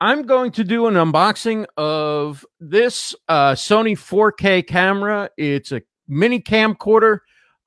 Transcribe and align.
I'm 0.00 0.22
going 0.22 0.52
to 0.52 0.64
do 0.64 0.86
an 0.86 0.94
unboxing 0.94 1.66
of 1.76 2.46
this 2.60 3.16
uh, 3.28 3.52
Sony 3.52 3.92
4K 3.92 4.64
camera. 4.64 5.28
It's 5.36 5.72
a 5.72 5.82
mini 6.06 6.40
camcorder 6.40 7.18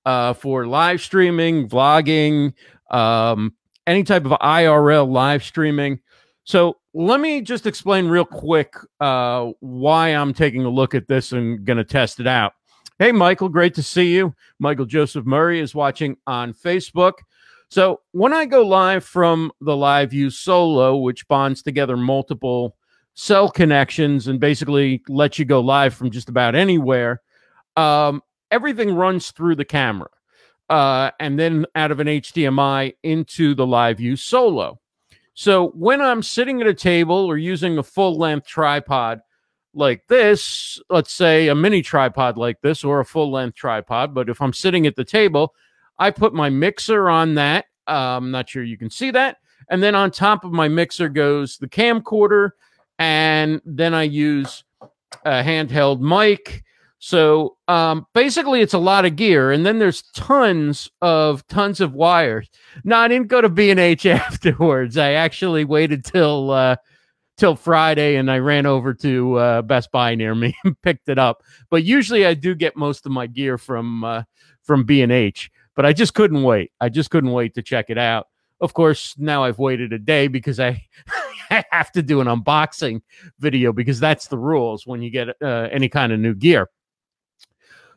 uh, 0.05 0.33
for 0.33 0.65
live 0.65 1.01
streaming, 1.01 1.67
vlogging, 1.67 2.53
um, 2.89 3.53
any 3.85 4.03
type 4.03 4.25
of 4.25 4.31
IRL 4.39 5.11
live 5.11 5.43
streaming. 5.43 5.99
So 6.45 6.77
let 6.93 7.19
me 7.19 7.41
just 7.41 7.67
explain 7.67 8.07
real 8.07 8.25
quick 8.25 8.75
uh, 9.01 9.51
why 9.59 10.09
I'm 10.09 10.33
taking 10.33 10.63
a 10.63 10.69
look 10.69 10.95
at 10.95 11.09
this 11.09 11.33
and 11.33 11.65
going 11.65 11.77
to 11.77 11.83
test 11.83 12.21
it 12.21 12.27
out. 12.27 12.53
Hey, 12.97 13.11
Michael, 13.11 13.49
great 13.49 13.73
to 13.75 13.83
see 13.83 14.15
you. 14.15 14.33
Michael 14.57 14.85
Joseph 14.85 15.25
Murray 15.25 15.59
is 15.59 15.75
watching 15.75 16.15
on 16.27 16.53
Facebook. 16.53 17.13
So 17.71 18.01
when 18.11 18.33
I 18.33 18.47
go 18.47 18.67
live 18.67 19.05
from 19.05 19.49
the 19.61 19.71
LiveU 19.71 20.29
Solo, 20.33 20.97
which 20.97 21.25
bonds 21.29 21.63
together 21.63 21.95
multiple 21.95 22.75
cell 23.13 23.49
connections 23.49 24.27
and 24.27 24.41
basically 24.41 25.01
lets 25.07 25.39
you 25.39 25.45
go 25.45 25.61
live 25.61 25.93
from 25.93 26.11
just 26.11 26.27
about 26.27 26.53
anywhere, 26.53 27.21
um, 27.77 28.21
everything 28.51 28.93
runs 28.93 29.31
through 29.31 29.55
the 29.55 29.63
camera 29.63 30.09
uh, 30.69 31.11
and 31.21 31.39
then 31.39 31.65
out 31.73 31.91
of 31.91 32.01
an 32.01 32.07
HDMI 32.07 32.93
into 33.03 33.55
the 33.55 33.65
LiveU 33.65 34.19
Solo. 34.19 34.81
So 35.33 35.69
when 35.69 36.01
I'm 36.01 36.23
sitting 36.23 36.59
at 36.59 36.67
a 36.67 36.73
table 36.73 37.15
or 37.15 37.37
using 37.37 37.77
a 37.77 37.83
full 37.83 38.17
length 38.17 38.47
tripod 38.47 39.21
like 39.73 40.05
this, 40.09 40.77
let's 40.89 41.13
say 41.13 41.47
a 41.47 41.55
mini 41.55 41.81
tripod 41.81 42.37
like 42.37 42.59
this 42.59 42.83
or 42.83 42.99
a 42.99 43.05
full 43.05 43.31
length 43.31 43.55
tripod, 43.55 44.13
but 44.13 44.27
if 44.27 44.41
I'm 44.41 44.51
sitting 44.51 44.85
at 44.87 44.97
the 44.97 45.05
table, 45.05 45.55
I 46.01 46.09
put 46.09 46.33
my 46.33 46.49
mixer 46.49 47.09
on 47.11 47.35
that. 47.35 47.65
Uh, 47.87 48.17
I'm 48.17 48.31
not 48.31 48.49
sure 48.49 48.63
you 48.63 48.75
can 48.75 48.89
see 48.89 49.11
that. 49.11 49.37
And 49.69 49.83
then 49.83 49.93
on 49.93 50.09
top 50.09 50.43
of 50.43 50.51
my 50.51 50.67
mixer 50.67 51.09
goes 51.09 51.57
the 51.57 51.69
camcorder. 51.69 52.51
And 52.97 53.61
then 53.65 53.93
I 53.93 54.03
use 54.03 54.63
a 55.23 55.43
handheld 55.43 56.01
mic. 56.01 56.63
So 56.97 57.57
um, 57.67 58.07
basically, 58.15 58.61
it's 58.61 58.73
a 58.73 58.79
lot 58.79 59.05
of 59.05 59.15
gear, 59.15 59.51
and 59.51 59.65
then 59.65 59.79
there's 59.79 60.03
tons 60.13 60.87
of 61.01 61.45
tons 61.47 61.81
of 61.81 61.93
wires. 61.93 62.47
No, 62.83 62.97
I 62.97 63.07
didn't 63.07 63.27
go 63.27 63.41
to 63.41 63.49
B 63.49 63.71
and 63.71 63.79
H 63.79 64.05
afterwards. 64.07 64.97
I 64.97 65.13
actually 65.13 65.65
waited 65.65 66.05
till 66.05 66.51
uh, 66.51 66.75
till 67.37 67.55
Friday, 67.55 68.17
and 68.17 68.29
I 68.29 68.37
ran 68.37 68.67
over 68.67 68.93
to 68.93 69.35
uh, 69.35 69.61
Best 69.63 69.91
Buy 69.91 70.13
near 70.13 70.35
me 70.35 70.55
and 70.63 70.79
picked 70.83 71.09
it 71.09 71.17
up. 71.17 71.41
But 71.71 71.83
usually, 71.83 72.23
I 72.23 72.35
do 72.35 72.53
get 72.53 72.77
most 72.77 73.07
of 73.07 73.11
my 73.11 73.25
gear 73.25 73.57
from 73.57 74.03
uh, 74.03 74.23
from 74.61 74.83
B 74.83 75.01
and 75.01 75.11
H 75.11 75.49
but 75.81 75.87
I 75.87 75.93
just 75.93 76.13
couldn't 76.13 76.43
wait. 76.43 76.71
I 76.79 76.89
just 76.89 77.09
couldn't 77.09 77.31
wait 77.31 77.55
to 77.55 77.63
check 77.63 77.89
it 77.89 77.97
out. 77.97 78.27
Of 78.59 78.75
course, 78.75 79.15
now 79.17 79.43
I've 79.43 79.57
waited 79.57 79.93
a 79.93 79.97
day 79.97 80.27
because 80.27 80.59
I, 80.59 80.85
have 81.71 81.91
to 81.93 82.03
do 82.03 82.21
an 82.21 82.27
unboxing 82.27 83.01
video 83.39 83.73
because 83.73 83.99
that's 83.99 84.27
the 84.27 84.37
rules 84.37 84.85
when 84.85 85.01
you 85.01 85.09
get 85.09 85.29
uh, 85.41 85.69
any 85.71 85.89
kind 85.89 86.13
of 86.13 86.19
new 86.19 86.35
gear. 86.35 86.69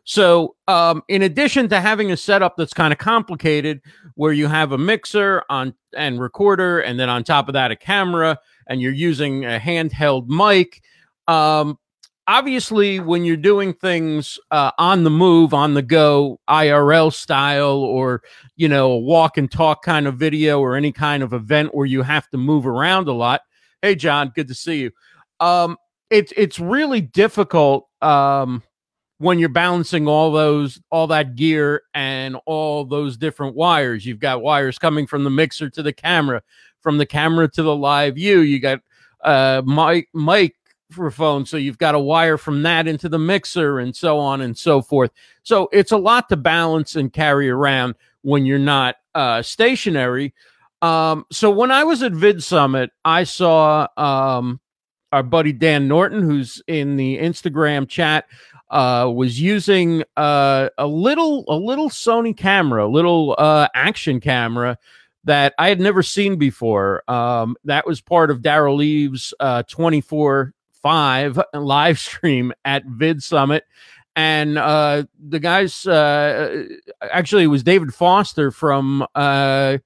So, 0.05 0.56
um, 0.66 1.02
in 1.08 1.20
addition 1.20 1.68
to 1.68 1.78
having 1.78 2.10
a 2.10 2.16
setup 2.16 2.56
that's 2.56 2.72
kind 2.72 2.90
of 2.90 2.98
complicated, 2.98 3.82
where 4.14 4.32
you 4.32 4.46
have 4.46 4.72
a 4.72 4.78
mixer 4.78 5.42
on 5.50 5.74
and 5.94 6.18
recorder, 6.18 6.80
and 6.80 6.98
then 6.98 7.10
on 7.10 7.22
top 7.22 7.50
of 7.50 7.52
that 7.52 7.70
a 7.70 7.77
camera, 7.77 8.38
and 8.66 8.80
you're 8.80 8.92
using 8.92 9.44
a 9.44 9.60
handheld 9.60 10.28
mic, 10.28 10.80
um, 11.28 11.78
obviously 12.27 13.00
when 13.00 13.25
you're 13.25 13.36
doing 13.36 13.72
things 13.75 14.39
uh, 14.50 14.70
on 14.78 15.05
the 15.05 15.11
move 15.11 15.53
on 15.53 15.75
the 15.75 15.83
go 15.83 16.41
irl 16.48 17.12
style 17.12 17.78
or 17.78 18.22
you 18.56 18.69
know 18.69 18.92
a 18.92 18.98
walk 18.98 19.36
and 19.36 19.50
talk 19.50 19.83
kind 19.84 20.06
of 20.06 20.17
video 20.17 20.61
or 20.61 20.75
any 20.77 20.91
kind 20.91 21.22
of 21.22 21.33
event 21.33 21.75
where 21.75 21.86
you 21.86 22.02
have 22.02 22.28
to 22.30 22.39
move 22.39 22.67
around 22.67 23.08
a 23.08 23.12
lot 23.12 23.42
hey 23.83 23.95
john 23.95 24.33
good 24.34 24.48
to 24.48 24.55
see 24.55 24.80
you. 24.80 24.91
Um, 25.41 25.77
it's 26.11 26.33
it's 26.36 26.58
really 26.58 27.00
difficult 27.00 27.89
um, 28.02 28.62
when 29.19 29.39
you're 29.39 29.48
balancing 29.48 30.06
all 30.06 30.33
those 30.33 30.80
all 30.91 31.06
that 31.08 31.34
gear 31.36 31.83
and 31.95 32.36
all 32.46 32.84
those 32.84 33.17
different 33.17 33.55
wires. 33.55 34.07
You've 34.07 34.20
got 34.20 34.42
wires 34.42 34.79
coming 34.79 35.07
from 35.07 35.24
the 35.24 35.30
mixer 35.30 35.68
to 35.70 35.83
the 35.83 35.92
camera 35.92 36.42
from 36.80 36.98
the 36.98 37.07
camera 37.07 37.48
to 37.48 37.63
the 37.63 37.74
LiveU 37.74 38.17
you 38.17 38.40
You 38.40 38.61
got 38.61 38.80
uh 39.23 39.63
mic 39.64 40.08
mic 40.14 40.55
microphone 40.90 41.46
so 41.46 41.56
you've 41.56 41.78
got 41.78 41.95
a 41.95 41.98
wire 41.98 42.36
from 42.36 42.62
that 42.62 42.86
into 42.86 43.08
the 43.08 43.18
mixer 43.18 43.78
and 43.78 43.95
so 43.96 44.18
on 44.18 44.40
and 44.40 44.56
so 44.56 44.83
forth 44.83 45.11
so 45.42 45.68
it's 45.72 45.92
a 45.92 45.96
lot 45.96 46.28
to 46.28 46.36
balance 46.36 46.96
and 46.96 47.12
carry 47.12 47.48
around 47.48 47.95
when 48.22 48.46
you're 48.46 48.58
not 48.58 48.96
uh, 49.14 49.42
stationary 49.42 50.34
um, 50.83 51.24
so 51.30 51.50
when 51.50 51.70
i 51.70 51.84
was 51.84 52.02
at 52.02 52.12
vid 52.12 52.42
summit 52.42 52.90
i 53.05 53.24
saw 53.24 53.86
um, 53.96 54.61
our 55.12 55.22
buddy 55.22 55.52
dan 55.52 55.89
norton 55.89 56.22
who's 56.22 56.62
in 56.67 56.96
the 56.96 57.18
instagram 57.18 57.89
chat 57.89 58.27
uh, 58.70 59.11
was 59.14 59.40
using 59.40 60.02
uh, 60.16 60.68
a 60.78 60.86
little 60.86 61.45
a 61.48 61.56
little 61.56 61.89
sony 61.89 62.36
camera 62.36 62.86
a 62.86 62.89
little 62.89 63.34
uh, 63.39 63.68
action 63.74 64.20
camera 64.20 64.78
that 65.24 65.55
I 65.58 65.68
had 65.68 65.80
never 65.80 66.02
seen 66.02 66.36
before. 66.36 67.02
Um, 67.11 67.56
that 67.64 67.86
was 67.86 68.01
part 68.01 68.30
of 68.30 68.40
Derral 68.40 68.84
Eves' 68.84 69.33
uh, 69.40 69.62
24 69.64 70.53
five 70.84 71.40
live 71.55 71.98
stream 71.98 72.52
at 72.64 72.84
Vid 72.84 73.22
Summit. 73.22 73.64
And 74.14 74.58
uh, 74.58 75.05
the 75.18 75.40
guys, 75.40 75.86
uh, 75.86 76.67
actually, 77.02 77.45
it 77.45 77.48
was 77.48 77.64
David 77.64 77.92
Foster 77.92 78.52
from 78.52 79.05
uh, 79.17 79.78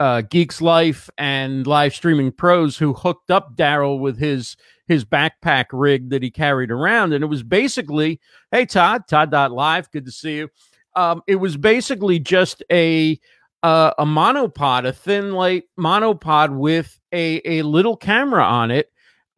uh, 0.00 0.22
Geeks 0.22 0.60
Life 0.60 1.08
and 1.18 1.64
Live 1.66 1.94
Streaming 1.94 2.32
Pros 2.32 2.78
who 2.78 2.94
hooked 2.94 3.30
up 3.30 3.54
Derral 3.54 4.00
with 4.00 4.18
his 4.18 4.56
his 4.88 5.04
backpack 5.04 5.66
rig 5.72 6.10
that 6.10 6.22
he 6.22 6.30
carried 6.30 6.72
around. 6.72 7.12
And 7.12 7.22
it 7.22 7.28
was 7.28 7.44
basically, 7.44 8.20
hey, 8.50 8.66
Todd, 8.66 9.06
Todd.live, 9.08 9.90
good 9.92 10.04
to 10.06 10.10
see 10.10 10.38
you. 10.38 10.48
Um, 10.96 11.22
it 11.28 11.36
was 11.36 11.56
basically 11.56 12.18
just 12.18 12.64
a 12.72 13.20
uh, 13.62 13.92
a 13.98 14.04
monopod, 14.04 14.86
a 14.86 14.92
thin 14.92 15.32
light 15.32 15.64
monopod 15.78 16.56
with 16.56 16.98
a, 17.12 17.40
a 17.60 17.62
little 17.62 17.96
camera 17.96 18.42
on 18.42 18.72
it 18.72 18.88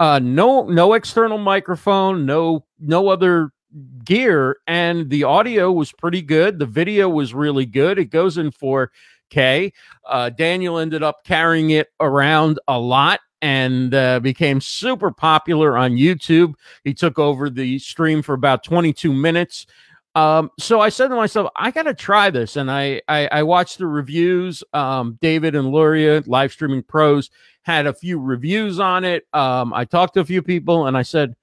uh, 0.00 0.18
no, 0.18 0.64
no 0.64 0.94
external 0.94 1.38
microphone, 1.38 2.26
no, 2.26 2.64
no 2.78 3.08
other 3.08 3.50
gear, 4.04 4.58
and 4.66 5.10
the 5.10 5.24
audio 5.24 5.70
was 5.70 5.92
pretty 5.92 6.22
good. 6.22 6.58
The 6.58 6.66
video 6.66 7.08
was 7.08 7.34
really 7.34 7.66
good. 7.66 7.98
It 7.98 8.06
goes 8.06 8.38
in 8.38 8.50
4K. 8.50 9.72
Uh, 10.06 10.30
Daniel 10.30 10.78
ended 10.78 11.02
up 11.02 11.24
carrying 11.24 11.70
it 11.70 11.88
around 12.00 12.58
a 12.68 12.78
lot 12.78 13.20
and 13.42 13.94
uh, 13.94 14.20
became 14.20 14.60
super 14.60 15.10
popular 15.10 15.76
on 15.76 15.92
YouTube. 15.92 16.54
He 16.82 16.94
took 16.94 17.18
over 17.18 17.50
the 17.50 17.78
stream 17.78 18.22
for 18.22 18.34
about 18.34 18.64
22 18.64 19.12
minutes. 19.12 19.66
Um, 20.14 20.50
so 20.58 20.80
I 20.80 20.90
said 20.90 21.08
to 21.08 21.16
myself, 21.16 21.50
I 21.56 21.70
got 21.70 21.84
to 21.84 21.94
try 21.94 22.30
this. 22.30 22.56
And 22.56 22.70
I, 22.70 23.02
I, 23.08 23.26
I 23.26 23.42
watched 23.42 23.78
the 23.78 23.86
reviews. 23.86 24.62
Um, 24.72 25.18
David 25.20 25.54
and 25.54 25.70
Luria, 25.70 26.22
live 26.26 26.52
streaming 26.52 26.82
pros, 26.82 27.30
had 27.62 27.86
a 27.86 27.94
few 27.94 28.18
reviews 28.18 28.78
on 28.78 29.04
it. 29.04 29.26
Um, 29.32 29.72
I 29.74 29.84
talked 29.84 30.14
to 30.14 30.20
a 30.20 30.24
few 30.24 30.42
people 30.42 30.86
and 30.86 30.96
I 30.96 31.02
said, 31.02 31.34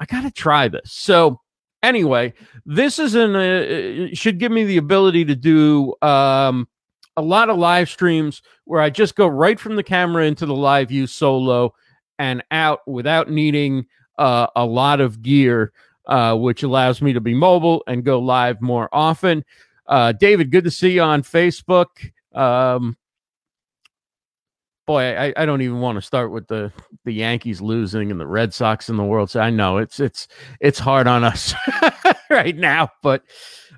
I 0.00 0.06
got 0.06 0.22
to 0.22 0.30
try 0.30 0.68
this. 0.68 0.92
So 0.92 1.40
anyway, 1.82 2.34
this 2.66 2.98
is 2.98 3.14
an, 3.14 3.36
uh, 3.36 4.08
should 4.14 4.38
give 4.38 4.50
me 4.50 4.64
the 4.64 4.78
ability 4.78 5.24
to 5.26 5.36
do, 5.36 5.94
um, 6.02 6.68
a 7.16 7.22
lot 7.22 7.50
of 7.50 7.58
live 7.58 7.90
streams 7.90 8.42
where 8.64 8.80
I 8.80 8.90
just 8.90 9.16
go 9.16 9.26
right 9.26 9.58
from 9.58 9.74
the 9.74 9.82
camera 9.82 10.24
into 10.24 10.46
the 10.46 10.54
LiveU 10.54 11.08
solo 11.08 11.74
and 12.20 12.44
out 12.52 12.86
without 12.86 13.28
needing 13.28 13.86
uh, 14.18 14.46
a 14.54 14.64
lot 14.64 15.00
of 15.00 15.20
gear 15.20 15.72
uh, 16.08 16.34
which 16.34 16.62
allows 16.62 17.00
me 17.02 17.12
to 17.12 17.20
be 17.20 17.34
mobile 17.34 17.84
and 17.86 18.04
go 18.04 18.18
live 18.18 18.60
more 18.60 18.88
often. 18.92 19.44
Uh, 19.86 20.12
David, 20.12 20.50
good 20.50 20.64
to 20.64 20.70
see 20.70 20.92
you 20.92 21.02
on 21.02 21.22
Facebook. 21.22 21.86
Um, 22.34 22.96
boy, 24.86 25.16
I, 25.16 25.32
I, 25.36 25.46
don't 25.46 25.62
even 25.62 25.80
want 25.80 25.96
to 25.96 26.02
start 26.02 26.30
with 26.30 26.46
the 26.46 26.72
the 27.04 27.12
Yankees 27.12 27.60
losing 27.60 28.10
and 28.10 28.20
the 28.20 28.26
Red 28.26 28.52
Sox 28.52 28.88
in 28.88 28.96
the 28.96 29.04
World 29.04 29.30
Series. 29.30 29.46
I 29.46 29.50
know 29.50 29.78
it's 29.78 29.98
it's 30.00 30.28
it's 30.60 30.78
hard 30.78 31.06
on 31.06 31.24
us 31.24 31.54
right 32.30 32.56
now, 32.56 32.90
but 33.02 33.22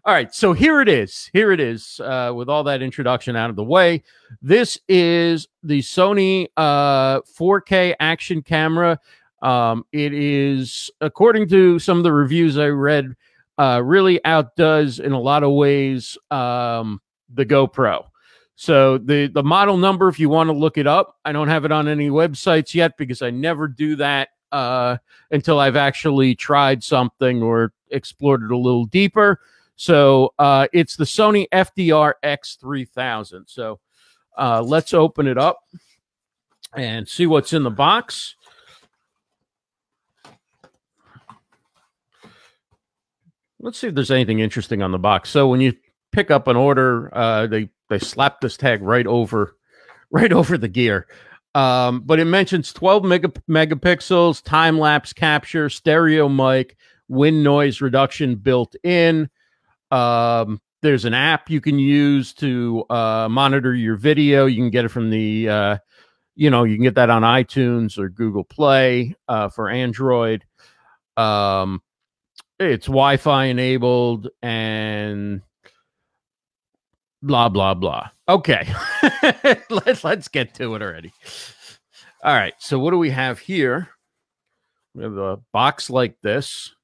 all 0.05 0.15
right. 0.15 0.35
So 0.35 0.53
here 0.53 0.81
it 0.81 0.88
is. 0.88 1.31
Here 1.32 1.53
it 1.53 1.61
is. 1.61 2.00
Uh, 2.00 2.32
with 2.35 2.49
all 2.49 2.65
that 2.65 2.81
introduction 2.81 3.37
out 3.37 3.50
of 3.50 3.56
the 3.56 3.65
way, 3.65 4.03
this 4.41 4.79
is 4.88 5.47
the 5.62 5.81
Sony 5.81 6.49
uh, 6.56 7.21
4K 7.21 7.94
action 8.00 8.43
camera. 8.43 8.99
Um, 9.43 9.85
it 9.93 10.13
is, 10.13 10.91
according 11.01 11.49
to 11.49 11.79
some 11.79 11.99
of 11.99 12.05
the 12.05 12.13
reviews 12.13 12.59
I 12.59 12.69
read, 12.69 13.15
uh, 13.59 13.83
really 13.85 14.25
outdoes 14.25 15.01
in 15.01 15.13
a 15.13 15.21
lot 15.21 15.43
of 15.43 15.53
ways 15.53 16.17
um, 16.31 17.01
the 17.33 17.47
GoPro. 17.47 18.07
So 18.57 18.99
the 18.99 19.27
the 19.29 19.43
model 19.43 19.79
number, 19.79 20.09
if 20.09 20.21
you 20.21 20.29
want 20.29 20.49
to 20.49 20.53
look 20.53 20.77
it 20.77 20.87
up, 20.87 21.17
I 21.25 21.33
don't 21.33 21.49
have 21.49 21.65
it 21.65 21.73
on 21.73 21.89
any 21.89 22.11
websites 22.11 22.75
yet 22.75 22.97
because 22.99 23.23
I 23.23 23.31
never 23.31 23.67
do 23.67 23.97
that 23.97 24.29
uh, 24.53 24.99
until 25.31 25.59
I've 25.59 25.77
actually 25.77 26.35
tried 26.35 26.85
something 26.85 27.43
or 27.43 27.73
explored 27.91 28.43
it 28.43 28.51
a 28.51 28.57
little 28.57 28.85
deeper. 28.85 29.41
So 29.77 30.35
uh, 30.39 30.69
it's 30.75 30.97
the 30.97 31.05
Sony 31.05 31.49
FDR 31.51 32.13
X3000. 32.23 33.45
So 33.49 33.81
uh, 34.37 34.63
let's 34.63 34.93
open 34.93 35.27
it 35.27 35.39
up 35.39 35.65
and 36.75 37.09
see 37.09 37.27
what's 37.27 37.55
in 37.55 37.63
the 37.63 37.71
box. 37.71 38.37
Let's 43.62 43.79
see 43.79 43.89
if 43.89 43.95
there's 43.95 44.11
anything 44.11 44.41
interesting 44.41 44.83
on 44.83 44.91
the 44.91 44.99
box. 44.99 45.29
So 45.29 45.49
when 45.49 45.61
you 45.61 45.75
pick 46.12 46.31
up 46.31 46.49
an 46.49 46.57
order, 46.57 47.15
uh, 47.15 47.47
they 47.47 47.69
they 47.89 47.99
slap 47.99 48.41
this 48.41 48.57
tag 48.57 48.83
right 48.83 49.07
over, 49.07 49.57
right 50.11 50.33
over 50.33 50.57
the 50.57 50.69
gear. 50.69 51.07
Um, 51.55 52.03
but 52.03 52.21
it 52.21 52.27
mentions 52.27 52.73
12 52.73 53.05
mega, 53.05 53.29
megapixels, 53.49 54.43
time 54.43 54.79
lapse 54.79 55.12
capture, 55.12 55.69
stereo 55.69 56.29
mic, 56.29 56.77
wind 57.09 57.43
noise 57.43 57.81
reduction 57.81 58.37
built 58.37 58.77
in. 58.85 59.29
Um, 59.91 60.61
there's 60.83 61.05
an 61.05 61.15
app 61.15 61.51
you 61.51 61.61
can 61.61 61.79
use 61.79 62.33
to 62.35 62.85
uh, 62.89 63.29
monitor 63.29 63.75
your 63.75 63.97
video. 63.97 64.47
You 64.47 64.63
can 64.63 64.71
get 64.71 64.85
it 64.85 64.91
from 64.91 65.11
the, 65.11 65.49
uh, 65.49 65.79
you 66.37 66.49
know, 66.49 66.65
you 66.65 66.77
can 66.77 66.85
get 66.85 66.95
that 66.95 67.11
on 67.11 67.23
iTunes 67.23 67.99
or 67.99 68.09
Google 68.09 68.45
Play 68.45 69.17
uh, 69.29 69.49
for 69.49 69.69
Android. 69.69 70.45
Um, 71.17 71.83
it's 72.61 72.87
Wi-Fi 72.87 73.47
enabled 73.47 74.29
and 74.43 75.41
blah 77.23 77.49
blah 77.49 77.75
blah. 77.75 78.11
Okay, 78.29 78.69
let's 79.71 80.05
let's 80.05 80.29
get 80.29 80.55
to 80.55 80.75
it 80.75 80.83
already. 80.83 81.12
All 82.23 82.35
right, 82.35 82.55
so 82.59 82.79
what 82.79 82.91
do 82.91 82.99
we 82.99 83.11
have 83.11 83.39
here? 83.39 83.89
We 84.95 85.05
have 85.05 85.17
a 85.17 85.39
box 85.53 85.89
like 85.89 86.21
this. 86.21 86.75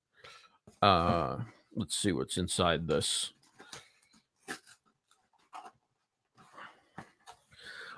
Uh, 0.80 1.38
let's 1.74 1.96
see 1.96 2.12
what's 2.12 2.38
inside 2.38 2.88
this. 2.88 3.32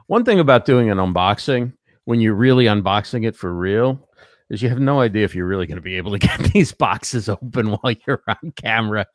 One 0.08 0.24
thing 0.24 0.40
about 0.40 0.64
doing 0.64 0.90
an 0.90 0.98
unboxing 0.98 1.74
when 2.06 2.20
you're 2.20 2.34
really 2.34 2.64
unboxing 2.64 3.26
it 3.26 3.36
for 3.36 3.52
real 3.52 4.07
is 4.50 4.62
you 4.62 4.68
have 4.68 4.80
no 4.80 5.00
idea 5.00 5.24
if 5.24 5.34
you're 5.34 5.46
really 5.46 5.66
going 5.66 5.76
to 5.76 5.82
be 5.82 5.96
able 5.96 6.12
to 6.12 6.18
get 6.26 6.38
these 6.52 6.72
boxes 6.72 7.28
open 7.28 7.70
while 7.70 7.94
you're 8.06 8.22
on 8.28 8.52
camera. 8.56 9.06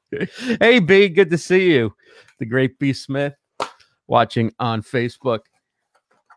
hey, 0.59 0.79
B, 0.79 1.09
good 1.09 1.29
to 1.29 1.37
see 1.37 1.73
you. 1.73 1.93
The 2.39 2.45
great 2.45 2.77
B 2.79 2.93
Smith 2.93 3.33
watching 4.07 4.53
on 4.59 4.81
Facebook. 4.81 5.39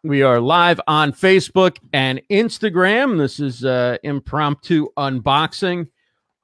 We 0.05 0.23
are 0.23 0.41
live 0.41 0.81
on 0.87 1.13
Facebook 1.13 1.79
and 1.93 2.21
Instagram. 2.31 3.19
This 3.19 3.41
is 3.41 3.65
uh 3.65 3.99
impromptu 4.05 4.89
unboxing 4.97 5.89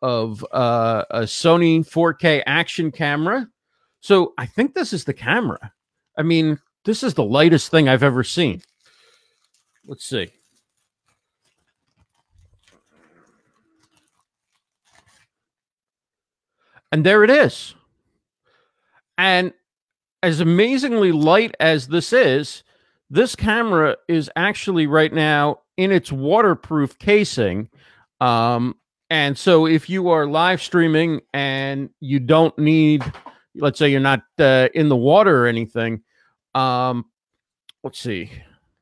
of 0.03 0.45
uh, 0.53 1.05
a 1.11 1.21
Sony 1.21 1.89
4K 1.89 2.43
action 2.45 2.91
camera. 2.91 3.49
So 4.01 4.35
I 4.37 4.47
think 4.47 4.75
this 4.75 4.93
is 4.93 5.05
the 5.05 5.15
camera. 5.15 5.73
I 6.19 6.23
mean, 6.23 6.59
this 6.85 7.05
is 7.05 7.15
the 7.15 7.25
lightest 7.25 7.71
thing 7.71 7.89
I've 7.89 8.03
ever 8.03 8.25
seen. 8.25 8.63
Let's 9.87 10.05
see. 10.05 10.31
And 16.93 17.05
there 17.05 17.25
it 17.25 17.31
is. 17.31 17.75
And 19.19 19.53
as 20.23 20.41
amazingly 20.41 21.11
light 21.11 21.57
as 21.59 21.89
this 21.89 22.13
is, 22.13 22.63
this 23.11 23.35
camera 23.35 23.97
is 24.09 24.31
actually 24.37 24.87
right 24.87 25.13
now 25.13 25.61
in 25.77 25.91
its 25.91 26.13
waterproof 26.13 26.99
casing. 26.99 27.69
Um, 28.21 28.77
and 29.11 29.37
so 29.37 29.67
if 29.67 29.91
you 29.91 30.11
are 30.11 30.27
live 30.27 30.63
streaming 30.63 31.21
and 31.35 31.91
you 32.01 32.21
don't 32.21 32.57
need, 32.59 33.03
let's 33.55 33.79
say 33.79 33.91
you're 33.91 34.01
not 34.01 34.23
uh, 34.39 34.69
in 34.75 34.89
the 34.89 34.97
water 34.97 35.45
or 35.45 35.47
anything, 35.47 36.03
um, 36.55 37.07
let's 37.83 37.99
see. 37.99 38.31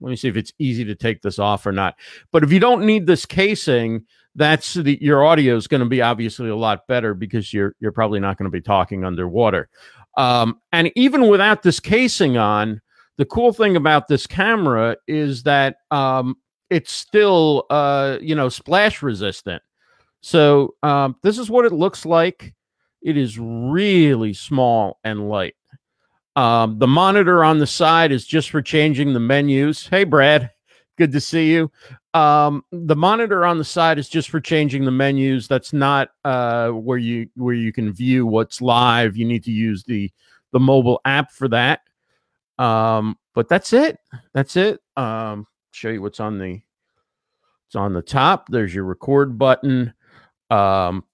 Let 0.00 0.10
me 0.10 0.16
see 0.16 0.28
if 0.28 0.36
it's 0.36 0.52
easy 0.58 0.84
to 0.84 0.94
take 0.94 1.22
this 1.22 1.38
off 1.38 1.66
or 1.66 1.72
not. 1.72 1.96
But 2.32 2.42
if 2.42 2.52
you 2.52 2.60
don't 2.60 2.86
need 2.86 3.06
this 3.06 3.26
casing, 3.26 4.06
that's 4.34 4.74
the 4.74 4.98
your 5.00 5.24
audio 5.24 5.56
is 5.56 5.66
going 5.66 5.80
to 5.82 5.88
be 5.88 6.02
obviously 6.02 6.48
a 6.48 6.56
lot 6.56 6.86
better 6.86 7.14
because 7.14 7.52
you're 7.52 7.74
you're 7.80 7.92
probably 7.92 8.20
not 8.20 8.36
going 8.36 8.50
to 8.50 8.50
be 8.50 8.60
talking 8.60 9.04
underwater. 9.04 9.68
Um, 10.16 10.60
and 10.72 10.90
even 10.96 11.28
without 11.28 11.62
this 11.62 11.80
casing 11.80 12.36
on, 12.36 12.80
the 13.16 13.24
cool 13.24 13.52
thing 13.52 13.76
about 13.76 14.08
this 14.08 14.26
camera 14.26 14.96
is 15.06 15.42
that 15.44 15.76
um, 15.90 16.36
it's 16.68 16.92
still 16.92 17.66
uh, 17.70 18.18
you 18.20 18.34
know 18.34 18.48
splash 18.48 19.02
resistant. 19.02 19.62
So 20.20 20.74
um, 20.82 21.16
this 21.22 21.38
is 21.38 21.50
what 21.50 21.64
it 21.64 21.72
looks 21.72 22.04
like. 22.04 22.54
It 23.02 23.16
is 23.16 23.38
really 23.38 24.34
small 24.34 24.98
and 25.02 25.28
light. 25.28 25.54
Um, 26.36 26.78
the 26.78 26.86
monitor 26.86 27.42
on 27.42 27.58
the 27.58 27.66
side 27.66 28.12
is 28.12 28.26
just 28.26 28.50
for 28.50 28.62
changing 28.62 29.12
the 29.12 29.20
menus. 29.20 29.86
Hey, 29.86 30.04
Brad, 30.04 30.50
good 31.00 31.12
to 31.12 31.20
see 31.20 31.50
you. 31.50 31.72
Um, 32.12 32.62
the 32.72 32.94
monitor 32.94 33.46
on 33.46 33.56
the 33.56 33.64
side 33.64 33.98
is 33.98 34.06
just 34.06 34.28
for 34.28 34.38
changing 34.38 34.84
the 34.84 34.90
menus. 34.90 35.48
That's 35.48 35.72
not 35.72 36.10
uh, 36.26 36.68
where 36.68 36.98
you 36.98 37.30
where 37.36 37.54
you 37.54 37.72
can 37.72 37.90
view 37.90 38.26
what's 38.26 38.60
live. 38.60 39.16
You 39.16 39.24
need 39.24 39.42
to 39.44 39.50
use 39.50 39.82
the 39.82 40.12
the 40.52 40.60
mobile 40.60 41.00
app 41.06 41.32
for 41.32 41.48
that. 41.48 41.80
Um, 42.58 43.16
but 43.34 43.48
that's 43.48 43.72
it. 43.72 43.98
That's 44.34 44.56
it. 44.56 44.80
Um, 44.96 45.46
show 45.70 45.88
you 45.88 46.02
what's 46.02 46.20
on 46.20 46.38
the 46.38 46.60
it's 47.66 47.76
on 47.76 47.94
the 47.94 48.02
top. 48.02 48.48
There's 48.50 48.74
your 48.74 48.84
record 48.84 49.38
button. 49.38 49.94
Um, 50.50 51.04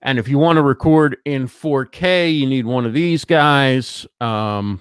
and 0.00 0.18
if 0.18 0.28
you 0.28 0.38
want 0.38 0.58
to 0.58 0.62
record 0.62 1.16
in 1.24 1.48
4K, 1.48 2.38
you 2.38 2.46
need 2.46 2.66
one 2.66 2.86
of 2.86 2.92
these 2.92 3.24
guys. 3.24 4.06
Um, 4.20 4.80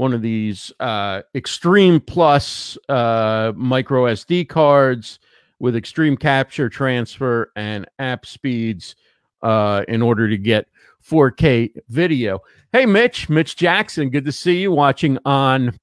one 0.00 0.14
of 0.14 0.22
these 0.22 0.72
uh, 0.80 1.20
Extreme 1.34 2.00
Plus 2.00 2.78
uh, 2.88 3.52
micro 3.54 4.04
SD 4.04 4.48
cards 4.48 5.18
with 5.58 5.76
extreme 5.76 6.16
capture, 6.16 6.70
transfer, 6.70 7.52
and 7.54 7.86
app 7.98 8.24
speeds 8.24 8.96
uh, 9.42 9.84
in 9.88 10.00
order 10.00 10.26
to 10.26 10.38
get 10.38 10.66
4K 11.06 11.72
video. 11.90 12.40
Hey, 12.72 12.86
Mitch, 12.86 13.28
Mitch 13.28 13.56
Jackson, 13.56 14.08
good 14.08 14.24
to 14.24 14.32
see 14.32 14.62
you 14.62 14.72
watching 14.72 15.18
on 15.26 15.78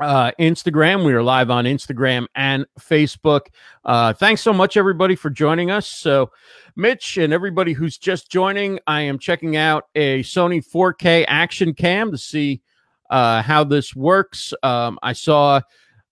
uh, 0.00 0.30
Instagram. 0.38 1.04
We 1.04 1.12
are 1.14 1.22
live 1.24 1.50
on 1.50 1.64
Instagram 1.64 2.26
and 2.36 2.64
Facebook. 2.78 3.46
Uh, 3.84 4.12
thanks 4.12 4.40
so 4.40 4.52
much, 4.52 4.76
everybody, 4.76 5.16
for 5.16 5.30
joining 5.30 5.72
us. 5.72 5.88
So, 5.88 6.30
Mitch 6.76 7.16
and 7.16 7.32
everybody 7.32 7.72
who's 7.72 7.98
just 7.98 8.30
joining, 8.30 8.78
I 8.86 9.00
am 9.00 9.18
checking 9.18 9.56
out 9.56 9.86
a 9.96 10.22
Sony 10.22 10.64
4K 10.64 11.24
action 11.26 11.74
cam 11.74 12.12
to 12.12 12.18
see 12.18 12.62
uh, 13.10 13.42
how 13.42 13.64
this 13.64 13.94
works. 13.94 14.52
Um, 14.62 14.98
I 15.02 15.12
saw 15.12 15.60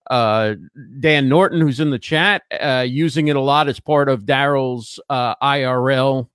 uh, 0.09 0.55
Dan 0.99 1.29
Norton, 1.29 1.61
who's 1.61 1.79
in 1.79 1.91
the 1.91 1.99
chat, 1.99 2.43
uh, 2.59 2.85
using 2.87 3.27
it 3.27 3.35
a 3.35 3.41
lot 3.41 3.67
as 3.67 3.79
part 3.79 4.09
of 4.09 4.25
Derral's 4.25 4.99
uh, 5.09 5.35
IRL 5.35 6.29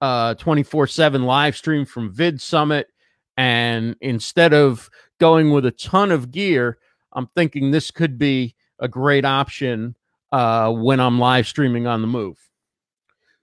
uh, 0.00 0.34
24 0.34 0.86
7 0.86 1.24
live 1.24 1.56
stream 1.56 1.84
from 1.84 2.12
Vid 2.12 2.40
Summit. 2.40 2.88
And 3.36 3.96
instead 4.00 4.52
of 4.52 4.90
going 5.18 5.50
with 5.50 5.66
a 5.66 5.70
ton 5.70 6.10
of 6.10 6.30
gear, 6.30 6.78
I'm 7.12 7.28
thinking 7.28 7.70
this 7.70 7.90
could 7.90 8.18
be 8.18 8.54
a 8.78 8.88
great 8.88 9.24
option 9.24 9.94
uh, 10.32 10.72
when 10.72 11.00
I'm 11.00 11.18
live 11.18 11.46
streaming 11.46 11.86
on 11.86 12.00
the 12.00 12.08
move. 12.08 12.38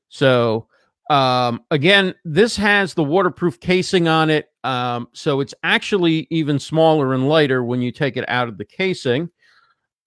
So, 0.10 0.68
um, 1.10 1.62
again, 1.70 2.16
this 2.24 2.56
has 2.58 2.94
the 2.94 3.04
waterproof 3.04 3.60
casing 3.60 4.08
on 4.08 4.30
it. 4.30 4.50
Um, 4.64 5.08
so 5.14 5.40
it's 5.40 5.54
actually 5.64 6.28
even 6.32 6.58
smaller 6.58 7.14
and 7.14 7.30
lighter 7.30 7.64
when 7.64 7.82
you 7.82 7.92
take 7.92 8.18
it 8.18 8.28
out 8.28 8.48
of 8.48 8.58
the 8.58 8.66
casing. 8.66 9.30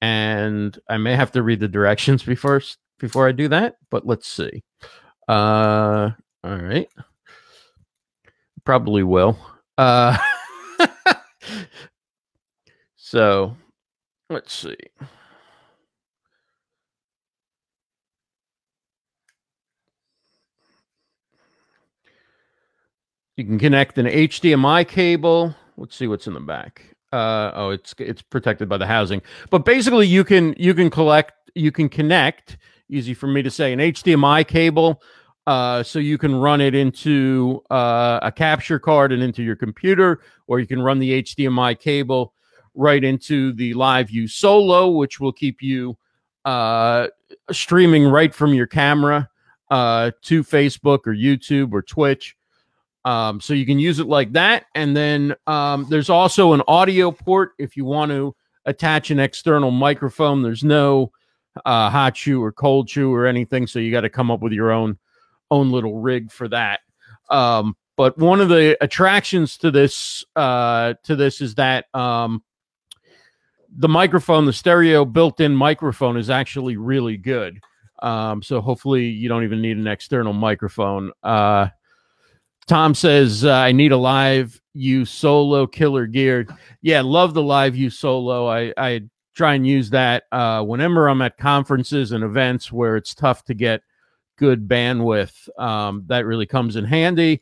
And 0.00 0.78
I 0.88 0.96
may 0.96 1.14
have 1.14 1.32
to 1.32 1.42
read 1.42 1.60
the 1.60 1.68
directions 1.68 2.22
before 2.22 2.60
before 2.98 3.28
I 3.28 3.32
do 3.32 3.48
that, 3.48 3.76
but 3.90 4.06
let's 4.06 4.28
see. 4.28 4.62
Uh, 5.28 6.10
all 6.44 6.56
right, 6.56 6.88
probably 8.64 9.02
will. 9.02 9.38
Uh, 9.76 10.16
so 12.96 13.56
let's 14.30 14.52
see. 14.52 14.76
You 23.38 23.44
can 23.44 23.56
connect 23.56 23.96
an 23.98 24.06
HDMI 24.06 24.88
cable. 24.88 25.54
Let's 25.76 25.94
see 25.94 26.08
what's 26.08 26.26
in 26.26 26.34
the 26.34 26.40
back. 26.40 26.96
Uh, 27.12 27.52
oh, 27.54 27.70
it's 27.70 27.94
it's 28.00 28.20
protected 28.20 28.68
by 28.68 28.78
the 28.78 28.86
housing. 28.86 29.22
But 29.48 29.64
basically, 29.64 30.08
you 30.08 30.24
can 30.24 30.56
you 30.58 30.74
can 30.74 30.90
collect 30.90 31.34
you 31.54 31.70
can 31.70 31.88
connect. 31.88 32.58
Easy 32.90 33.14
for 33.14 33.28
me 33.28 33.42
to 33.42 33.50
say 33.50 33.72
an 33.72 33.78
HDMI 33.78 34.44
cable. 34.44 35.00
Uh, 35.46 35.84
so 35.84 36.00
you 36.00 36.18
can 36.18 36.34
run 36.34 36.60
it 36.60 36.74
into 36.74 37.62
uh, 37.70 38.18
a 38.22 38.32
capture 38.32 38.80
card 38.80 39.12
and 39.12 39.22
into 39.22 39.44
your 39.44 39.54
computer, 39.54 40.20
or 40.48 40.58
you 40.58 40.66
can 40.66 40.82
run 40.82 40.98
the 40.98 41.22
HDMI 41.22 41.78
cable 41.78 42.34
right 42.74 43.04
into 43.04 43.52
the 43.52 43.72
LiveU 43.72 44.28
Solo, 44.28 44.90
which 44.90 45.20
will 45.20 45.32
keep 45.32 45.62
you 45.62 45.96
uh, 46.44 47.06
streaming 47.52 48.08
right 48.08 48.34
from 48.34 48.52
your 48.52 48.66
camera 48.66 49.30
uh, 49.70 50.10
to 50.22 50.42
Facebook 50.42 51.06
or 51.06 51.14
YouTube 51.14 51.72
or 51.72 51.82
Twitch. 51.82 52.34
Um, 53.04 53.40
so 53.40 53.54
you 53.54 53.64
can 53.64 53.78
use 53.78 54.00
it 54.00 54.06
like 54.06 54.32
that. 54.32 54.66
And 54.74 54.96
then 54.96 55.34
um, 55.46 55.86
there's 55.88 56.10
also 56.10 56.52
an 56.52 56.62
audio 56.68 57.10
port 57.10 57.52
if 57.58 57.76
you 57.76 57.84
want 57.84 58.10
to 58.10 58.34
attach 58.66 59.10
an 59.10 59.18
external 59.18 59.70
microphone. 59.70 60.42
There's 60.42 60.64
no 60.64 61.12
uh, 61.64 61.90
hot 61.90 62.16
shoe 62.16 62.42
or 62.42 62.52
cold 62.52 62.90
shoe 62.90 63.12
or 63.12 63.26
anything, 63.26 63.66
so 63.66 63.78
you 63.78 63.90
got 63.90 64.02
to 64.02 64.10
come 64.10 64.30
up 64.30 64.40
with 64.40 64.52
your 64.52 64.70
own 64.70 64.98
own 65.50 65.70
little 65.70 66.00
rig 66.00 66.30
for 66.30 66.48
that. 66.48 66.80
Um, 67.30 67.76
but 67.96 68.18
one 68.18 68.40
of 68.40 68.48
the 68.48 68.76
attractions 68.80 69.56
to 69.58 69.70
this 69.70 70.24
uh, 70.36 70.94
to 71.04 71.16
this 71.16 71.40
is 71.40 71.54
that 71.56 71.86
um, 71.94 72.42
the 73.76 73.88
microphone, 73.88 74.46
the 74.46 74.52
stereo 74.52 75.04
built-in 75.04 75.54
microphone, 75.54 76.16
is 76.16 76.30
actually 76.30 76.76
really 76.76 77.16
good. 77.16 77.60
Um, 78.00 78.42
so 78.42 78.60
hopefully 78.60 79.06
you 79.06 79.28
don't 79.28 79.44
even 79.44 79.60
need 79.60 79.76
an 79.76 79.86
external 79.86 80.32
microphone. 80.32 81.10
Uh, 81.22 81.68
Tom 82.68 82.94
says 82.94 83.44
uh, 83.44 83.52
I 83.52 83.72
need 83.72 83.92
a 83.92 83.96
live 83.96 84.60
you 84.74 85.04
solo 85.04 85.66
killer 85.66 86.06
gear. 86.06 86.46
Yeah, 86.82 87.00
love 87.00 87.34
the 87.34 87.42
LiveU 87.42 87.90
solo. 87.90 88.46
I 88.46 88.72
I 88.76 89.02
try 89.34 89.54
and 89.54 89.66
use 89.66 89.90
that 89.90 90.24
uh, 90.32 90.62
whenever 90.62 91.08
I'm 91.08 91.22
at 91.22 91.38
conferences 91.38 92.12
and 92.12 92.22
events 92.22 92.70
where 92.70 92.96
it's 92.96 93.14
tough 93.14 93.44
to 93.44 93.54
get 93.54 93.82
good 94.36 94.68
bandwidth. 94.68 95.48
Um, 95.58 96.04
that 96.08 96.26
really 96.26 96.46
comes 96.46 96.76
in 96.76 96.84
handy. 96.84 97.40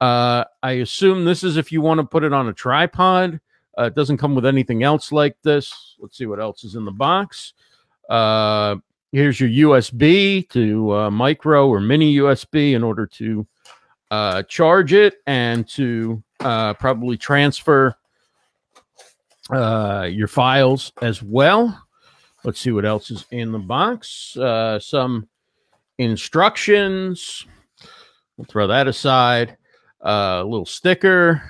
Uh, 0.00 0.44
I 0.62 0.72
assume 0.72 1.24
this 1.24 1.42
is 1.42 1.56
if 1.56 1.72
you 1.72 1.80
want 1.80 1.98
to 1.98 2.06
put 2.06 2.22
it 2.22 2.32
on 2.32 2.48
a 2.48 2.52
tripod. 2.52 3.40
Uh, 3.76 3.84
it 3.84 3.94
doesn't 3.94 4.18
come 4.18 4.34
with 4.34 4.46
anything 4.46 4.82
else 4.82 5.10
like 5.10 5.36
this. 5.42 5.96
Let's 5.98 6.16
see 6.16 6.26
what 6.26 6.40
else 6.40 6.64
is 6.64 6.74
in 6.74 6.84
the 6.84 6.92
box. 6.92 7.52
Uh, 8.08 8.76
here's 9.12 9.40
your 9.40 9.70
USB 9.70 10.48
to 10.50 10.94
uh, 10.94 11.10
micro 11.10 11.68
or 11.68 11.80
mini 11.80 12.16
USB 12.16 12.74
in 12.74 12.84
order 12.84 13.06
to 13.06 13.46
uh, 14.10 14.42
charge 14.44 14.92
it 14.92 15.16
and 15.26 15.68
to 15.68 16.22
uh, 16.40 16.74
probably 16.74 17.16
transfer 17.16 17.94
uh, 19.50 20.08
your 20.10 20.28
files 20.28 20.92
as 21.02 21.22
well. 21.22 21.86
Let's 22.44 22.60
see 22.60 22.70
what 22.70 22.84
else 22.84 23.10
is 23.10 23.26
in 23.30 23.52
the 23.52 23.58
box. 23.58 24.36
Uh, 24.36 24.78
some 24.78 25.28
instructions. 25.98 27.46
We'll 28.36 28.46
throw 28.46 28.68
that 28.68 28.86
aside. 28.86 29.56
Uh, 30.04 30.40
a 30.42 30.44
little 30.44 30.66
sticker. 30.66 31.42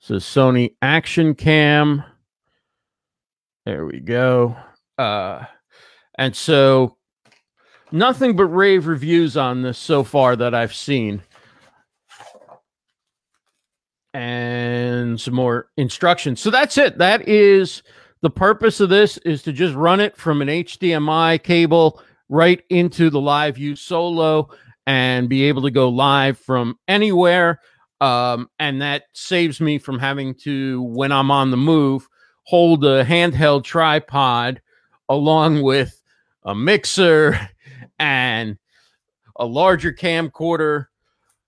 Says 0.00 0.24
Sony 0.24 0.74
Action 0.82 1.34
Cam. 1.34 2.02
There 3.64 3.86
we 3.86 4.00
go. 4.00 4.56
Uh, 4.98 5.44
and 6.16 6.34
so 6.34 6.96
nothing 7.92 8.34
but 8.34 8.46
rave 8.46 8.86
reviews 8.86 9.36
on 9.36 9.62
this 9.62 9.78
so 9.78 10.02
far 10.02 10.36
that 10.36 10.54
I've 10.54 10.74
seen. 10.74 11.22
And 14.12 15.20
some 15.20 15.34
more 15.34 15.68
instructions. 15.76 16.40
So 16.40 16.50
that's 16.50 16.76
it. 16.78 16.98
That 16.98 17.28
is 17.28 17.82
the 18.22 18.30
purpose 18.30 18.80
of 18.80 18.88
this 18.88 19.16
is 19.18 19.42
to 19.44 19.52
just 19.52 19.74
run 19.74 20.00
it 20.00 20.16
from 20.16 20.42
an 20.42 20.48
HDMI 20.48 21.42
cable 21.42 22.02
right 22.28 22.62
into 22.68 23.10
the 23.10 23.20
LiveU 23.20 23.78
solo 23.78 24.50
and 24.86 25.28
be 25.28 25.44
able 25.44 25.62
to 25.62 25.70
go 25.70 25.88
live 25.88 26.38
from 26.38 26.78
anywhere. 26.88 27.60
Um, 28.00 28.48
and 28.58 28.82
that 28.82 29.04
saves 29.12 29.60
me 29.60 29.78
from 29.78 29.98
having 29.98 30.34
to, 30.42 30.82
when 30.82 31.12
I'm 31.12 31.30
on 31.30 31.50
the 31.50 31.56
move, 31.56 32.08
hold 32.44 32.84
a 32.84 33.04
handheld 33.04 33.64
tripod 33.64 34.60
along 35.08 35.62
with 35.62 36.02
a 36.44 36.54
mixer 36.54 37.38
and 37.98 38.58
a 39.36 39.46
larger 39.46 39.92
camcorder 39.92 40.86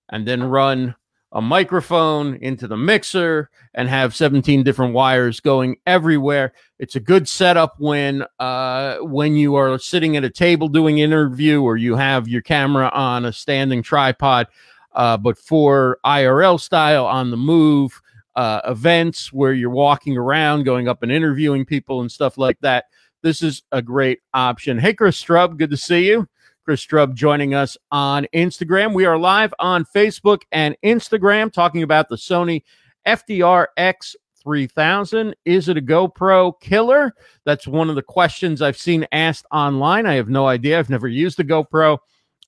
and 0.08 0.26
then 0.26 0.42
run 0.42 0.94
a 1.32 1.40
microphone 1.40 2.34
into 2.36 2.68
the 2.68 2.76
mixer 2.76 3.48
and 3.74 3.88
have 3.88 4.14
17 4.14 4.62
different 4.62 4.92
wires 4.92 5.40
going 5.40 5.76
everywhere. 5.86 6.52
It's 6.78 6.94
a 6.94 7.00
good 7.00 7.26
setup 7.26 7.74
when 7.78 8.24
uh, 8.38 8.98
when 8.98 9.34
you 9.34 9.54
are 9.54 9.78
sitting 9.78 10.16
at 10.16 10.24
a 10.24 10.30
table 10.30 10.68
doing 10.68 10.98
interview 10.98 11.62
or 11.62 11.76
you 11.76 11.96
have 11.96 12.28
your 12.28 12.42
camera 12.42 12.90
on 12.92 13.24
a 13.24 13.32
standing 13.32 13.82
tripod. 13.82 14.46
Uh, 14.94 15.16
but 15.16 15.38
for 15.38 15.98
IRL 16.04 16.60
style 16.60 17.06
on 17.06 17.30
the 17.30 17.36
move 17.36 18.00
uh, 18.36 18.60
events 18.66 19.32
where 19.32 19.54
you're 19.54 19.70
walking 19.70 20.18
around, 20.18 20.64
going 20.64 20.86
up 20.86 21.02
and 21.02 21.10
interviewing 21.10 21.64
people 21.64 22.02
and 22.02 22.12
stuff 22.12 22.36
like 22.36 22.60
that, 22.60 22.84
this 23.22 23.42
is 23.42 23.62
a 23.72 23.80
great 23.80 24.20
option. 24.34 24.78
Hey, 24.78 24.92
Chris 24.92 25.22
Strub, 25.22 25.56
good 25.56 25.70
to 25.70 25.76
see 25.78 26.08
you. 26.08 26.28
Chris 26.64 26.86
Strub 26.86 27.14
joining 27.14 27.54
us 27.54 27.76
on 27.90 28.24
Instagram. 28.32 28.94
We 28.94 29.04
are 29.04 29.18
live 29.18 29.52
on 29.58 29.84
Facebook 29.84 30.42
and 30.52 30.76
Instagram 30.84 31.52
talking 31.52 31.82
about 31.82 32.08
the 32.08 32.14
Sony 32.14 32.62
FDR 33.04 33.66
X 33.76 34.14
3000. 34.44 35.34
Is 35.44 35.68
it 35.68 35.76
a 35.76 35.82
GoPro 35.82 36.52
killer? 36.60 37.14
That's 37.44 37.66
one 37.66 37.90
of 37.90 37.96
the 37.96 38.02
questions 38.02 38.62
I've 38.62 38.78
seen 38.78 39.04
asked 39.10 39.44
online. 39.50 40.06
I 40.06 40.14
have 40.14 40.28
no 40.28 40.46
idea. 40.46 40.78
I've 40.78 40.88
never 40.88 41.08
used 41.08 41.40
a 41.40 41.44
GoPro. 41.44 41.98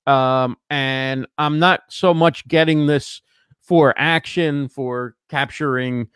Um, 0.07 0.55
and 0.69 1.27
I'm 1.37 1.59
not 1.59 1.81
so 1.89 2.13
much 2.13 2.47
getting 2.47 2.87
this 2.87 3.21
for 3.59 3.93
action, 3.97 4.69
for 4.69 5.15
capturing 5.27 6.07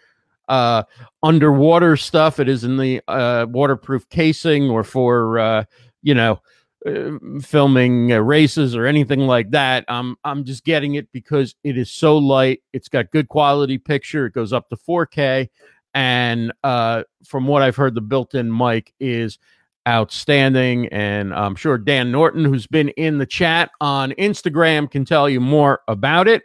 uh, 0.48 0.84
underwater 1.22 1.98
stuff. 1.98 2.40
It 2.40 2.48
is 2.48 2.64
in 2.64 2.78
the 2.78 3.02
uh, 3.10 3.48
waterproof 3.50 4.08
casing 4.08 4.70
or 4.70 4.86
for, 4.86 5.38
uh, 5.38 5.64
you 6.02 6.14
know, 6.14 6.40
uh, 6.86 7.12
filming 7.42 8.14
uh, 8.14 8.20
races 8.20 8.76
or 8.76 8.86
anything 8.86 9.22
like 9.22 9.52
that. 9.52 9.86
I'm 9.88 10.16
I'm 10.24 10.46
just 10.46 10.64
getting 10.64 10.96
it 10.96 11.12
because 11.12 11.56
it 11.64 11.78
is 11.78 11.92
so 11.92 12.18
light. 12.18 12.62
It's 12.74 12.90
got 12.90 13.12
good 13.12 13.28
quality 13.28 13.78
picture. 13.78 14.26
It 14.26 14.34
goes 14.34 14.54
up 14.54 14.70
to 14.70 14.78
4K, 14.78 15.50
and 15.94 16.54
uh, 16.64 17.04
from 17.26 17.48
what 17.48 17.62
I've 17.62 17.76
heard, 17.76 17.96
the 17.96 18.02
built-in 18.02 18.56
mic 18.56 18.94
is 19.00 19.40
outstanding. 19.88 20.88
And 20.88 21.34
I'm 21.34 21.56
sure 21.56 21.78
Dan 21.78 22.12
Norton, 22.12 22.46
who's 22.46 22.68
been 22.68 22.90
in 22.90 23.18
the 23.18 23.26
chat 23.26 23.72
on 23.82 24.12
Instagram, 24.12 24.90
can 24.90 25.06
tell 25.06 25.30
you 25.30 25.42
more 25.42 25.82
about 25.88 26.28
it. 26.28 26.44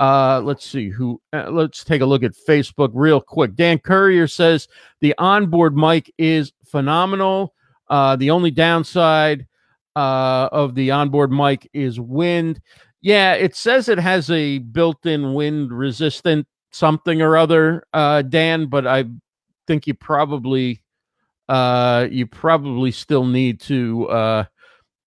Uh, 0.00 0.40
let's 0.44 0.64
see 0.64 0.88
who. 0.88 1.20
Uh, 1.32 1.50
let's 1.50 1.84
take 1.84 2.00
a 2.00 2.06
look 2.06 2.22
at 2.22 2.32
Facebook 2.48 2.90
real 2.94 3.20
quick. 3.20 3.54
Dan 3.56 3.78
Currier 3.78 4.28
says 4.28 4.68
the 5.00 5.14
onboard 5.18 5.76
mic 5.76 6.12
is 6.18 6.52
phenomenal. 6.64 7.54
Uh, 7.88 8.16
the 8.16 8.30
only 8.30 8.50
downside 8.50 9.46
uh, 9.98 10.48
of 10.52 10.76
the 10.76 10.92
onboard 10.92 11.32
mic 11.32 11.68
is 11.72 11.98
wind. 11.98 12.60
Yeah, 13.00 13.32
it 13.32 13.56
says 13.56 13.88
it 13.88 13.98
has 13.98 14.30
a 14.30 14.58
built-in 14.58 15.34
wind 15.34 15.72
resistant 15.72 16.46
something 16.70 17.20
or 17.20 17.36
other, 17.36 17.84
uh, 17.92 18.22
Dan, 18.22 18.66
but 18.66 18.86
I 18.86 19.06
think 19.66 19.88
you 19.88 19.94
probably 19.94 20.82
uh, 21.48 22.06
you 22.12 22.26
probably 22.26 22.92
still 22.92 23.24
need 23.24 23.60
to 23.62 24.08
uh, 24.08 24.44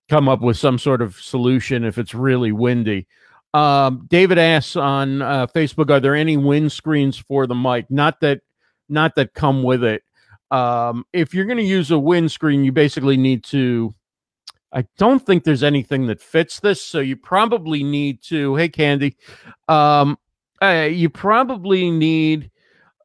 come 0.09 0.27
up 0.27 0.41
with 0.41 0.57
some 0.57 0.77
sort 0.77 1.01
of 1.01 1.15
solution 1.15 1.85
if 1.85 1.97
it's 1.97 2.13
really 2.13 2.51
windy. 2.51 3.07
Um, 3.53 4.07
David 4.09 4.39
asks 4.39 4.75
on 4.75 5.21
uh, 5.21 5.47
Facebook, 5.47 5.89
are 5.89 6.01
there 6.01 6.15
any 6.15 6.35
windscreens 6.35 7.23
for 7.23 7.47
the 7.47 7.55
mic? 7.55 7.89
Not 7.89 8.19
that, 8.21 8.41
not 8.89 9.15
that 9.15 9.35
come 9.35 9.63
with 9.63 9.83
it. 9.83 10.03
Um, 10.49 11.05
if 11.13 11.33
you're 11.33 11.45
going 11.45 11.57
to 11.59 11.63
use 11.63 11.91
a 11.91 11.99
windscreen, 11.99 12.65
you 12.65 12.71
basically 12.73 13.15
need 13.17 13.43
to 13.45 13.93
I 14.73 14.85
don't 14.97 15.25
think 15.25 15.43
there's 15.43 15.63
anything 15.63 16.07
that 16.07 16.21
fits 16.21 16.59
this, 16.59 16.81
so 16.81 16.99
you 16.99 17.17
probably 17.17 17.83
need 17.83 18.21
to. 18.23 18.55
Hey, 18.55 18.69
Candy, 18.69 19.17
um, 19.67 20.17
uh, 20.61 20.87
you 20.89 21.09
probably 21.09 21.91
need 21.91 22.51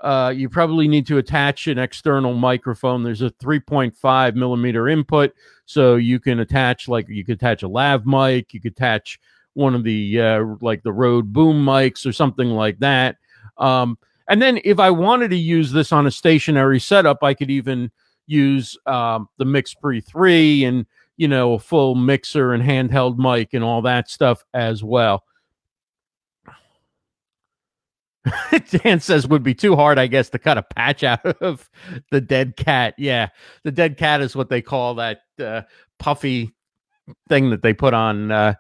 uh, 0.01 0.33
you 0.35 0.49
probably 0.49 0.87
need 0.87 1.07
to 1.07 1.19
attach 1.19 1.67
an 1.67 1.79
external 1.79 2.35
microphone. 2.35 3.03
There's 3.03 3.23
a 3.23 3.31
3.5 3.31 4.35
millimeter 4.35 4.89
input, 4.89 5.33
so 5.65 5.97
you 5.97 6.21
can 6.21 6.41
attach 6.41 6.87
like 6.89 7.09
you 7.09 7.25
could 7.25 7.37
attach 7.37 7.63
a 7.63 7.69
lav 7.69 8.07
mic, 8.07 8.53
you 8.53 8.61
could 8.61 8.73
attach 8.73 9.19
one 9.55 9.75
of 9.75 9.85
the 9.85 10.21
uh, 10.21 10.45
like 10.61 10.83
the 10.83 10.93
Rode 10.93 11.33
boom 11.33 11.65
mics 11.65 12.07
or 12.07 12.13
something 12.13 12.51
like 12.51 12.79
that. 12.81 13.17
Um, 13.57 13.99
and 14.29 14.43
then 14.43 14.61
if 14.65 14.79
I 14.79 14.91
wanted 14.91 15.29
to 15.31 15.37
use 15.37 15.73
this 15.73 15.93
on 15.93 16.07
a 16.07 16.11
stationary 16.11 16.79
setup, 16.79 17.23
I 17.23 17.33
could 17.33 17.51
even 17.51 17.91
use 18.27 18.77
um, 18.87 19.29
the 19.39 19.45
MixPre 19.45 20.05
3 20.05 20.65
and 20.65 20.87
you 21.17 21.29
know, 21.29 21.55
a 21.55 21.59
full 21.59 21.95
mixer 21.95 22.53
and 22.53 22.63
handheld 22.63 23.19
mic 23.19 23.55
and 23.55 23.65
all 23.65 23.83
that 23.83 24.11
stuff 24.11 24.45
as 24.53 24.83
well. 24.83 25.25
Dan 28.71 29.01
says 29.01 29.27
would 29.27 29.43
be 29.43 29.55
too 29.55 29.77
hard, 29.77 29.99
I 29.99 30.07
guess, 30.07 30.31
to 30.31 30.39
cut 30.39 30.59
a 30.59 30.63
patch 30.63 31.03
out 31.03 31.25
of 31.43 31.69
the 32.11 32.21
dead 32.21 32.57
cat. 32.57 32.95
Yeah, 32.99 33.29
the 33.63 33.73
dead 33.73 33.97
cat 33.97 34.21
is 34.21 34.35
what 34.35 34.49
they 34.49 34.63
call 34.63 34.97
that 34.97 35.21
uh, 35.39 35.63
puffy 35.99 36.53
thing 37.29 37.51
that 37.51 37.63
they 37.63 37.73
put 37.73 37.95
on 37.95 38.33
uh, 38.33 38.55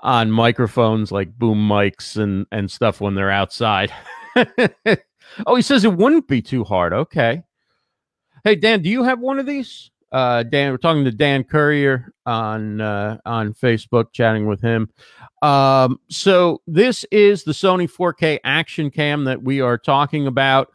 on 0.00 0.30
microphones, 0.30 1.10
like 1.10 1.36
boom 1.36 1.68
mics 1.68 2.16
and 2.16 2.46
and 2.52 2.70
stuff 2.70 3.00
when 3.00 3.14
they're 3.14 3.30
outside. 3.30 3.92
oh, 5.46 5.56
he 5.56 5.62
says 5.62 5.84
it 5.84 5.94
wouldn't 5.94 6.28
be 6.28 6.42
too 6.42 6.64
hard. 6.64 6.92
Okay. 6.92 7.42
Hey 8.44 8.54
Dan, 8.54 8.82
do 8.82 8.88
you 8.88 9.02
have 9.02 9.20
one 9.20 9.38
of 9.38 9.46
these? 9.46 9.90
Uh, 10.10 10.42
Dan, 10.42 10.70
we're 10.70 10.78
talking 10.78 11.04
to 11.04 11.10
Dan 11.10 11.44
Currier 11.44 12.12
on 12.24 12.80
uh, 12.80 13.18
on 13.26 13.52
Facebook, 13.52 14.12
chatting 14.12 14.46
with 14.46 14.60
him. 14.60 14.88
Um, 15.42 16.00
so 16.08 16.62
this 16.66 17.04
is 17.10 17.44
the 17.44 17.52
Sony 17.52 17.90
4K 17.90 18.38
Action 18.44 18.90
Cam 18.90 19.24
that 19.24 19.42
we 19.42 19.60
are 19.60 19.76
talking 19.76 20.26
about. 20.26 20.70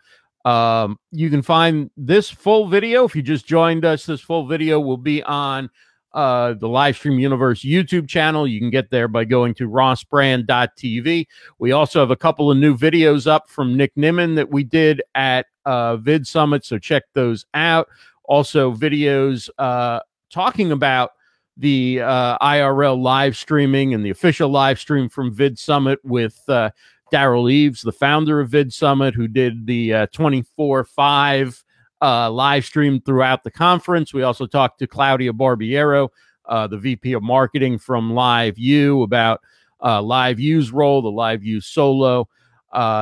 Um, 0.46 1.00
you 1.12 1.30
can 1.30 1.42
find 1.42 1.90
this 1.96 2.30
full 2.30 2.68
video 2.68 3.06
if 3.06 3.16
you 3.16 3.22
just 3.22 3.48
joined 3.48 3.86
us. 3.86 4.06
This 4.06 4.22
full 4.22 4.46
video 4.46 4.80
will 4.80 4.98
be 4.98 5.24
on 5.24 5.70
uh, 6.13 6.54
the 6.54 6.68
Livestream 6.68 7.20
Universe 7.20 7.62
YouTube 7.62 8.08
channel. 8.08 8.48
You 8.48 8.60
can 8.60 8.70
get 8.70 8.92
there 8.92 9.08
by 9.08 9.25
going 9.25 9.56
to 9.56 9.68
rossbrand.tv. 9.68 11.25
We 11.60 11.72
also 11.72 12.00
have 12.00 12.12
a 12.12 12.16
couple 12.16 12.52
of 12.52 12.58
new 12.58 12.78
videos 12.78 13.25
up 13.25 13.50
from 13.50 13.75
Nick 13.75 13.96
Nimmin 13.96 14.36
that 14.36 14.52
we 14.52 14.63
did 14.63 15.02
at 15.16 15.48
uh, 15.66 15.98
Vid 15.98 16.28
Summit, 16.28 16.66
so 16.66 16.78
check 16.78 17.04
those 17.13 17.46
out. 17.54 17.88
Also, 18.25 18.74
videos 18.74 19.50
uh, 19.58 20.00
talking 20.30 20.72
about 20.72 21.12
the 21.58 22.00
uh, 22.01 22.38
IRL 22.39 23.01
live 23.01 23.38
streaming 23.38 23.94
and 23.94 24.06
the 24.06 24.10
official 24.10 24.50
live 24.50 24.80
stream 24.80 25.10
from 25.10 25.34
Vid 25.34 25.60
Summit 25.60 26.00
with 26.03 26.42
uh, 26.48 26.70
Derral 27.12 27.51
Eves, 27.51 27.82
the 27.82 27.92
founder 27.92 28.39
of 28.39 28.50
Vid 28.50 28.74
Summit, 28.74 29.13
who 29.13 29.27
did 29.27 29.68
the 29.68 29.94
uh, 29.94 30.08
24 30.13 30.86
5 30.86 31.63
uh, 32.01 32.32
live 32.32 32.65
stream 32.65 33.01
throughout 33.01 33.44
the 33.44 33.51
conference. 33.51 34.13
We 34.13 34.24
also 34.24 34.48
talked 34.48 34.80
to 34.80 34.88
Claudia 34.88 35.34
Barbiero, 35.34 36.08
uh, 36.46 36.68
the 36.68 36.77
VP 36.77 37.12
of 37.13 37.24
marketing 37.24 37.77
from 37.77 38.12
LiveU, 38.12 39.03
about 39.03 39.42
LiveU's 39.82 40.72
role, 40.72 41.01
the 41.01 41.12
LiveU 41.12 41.62
solo. 41.62 42.30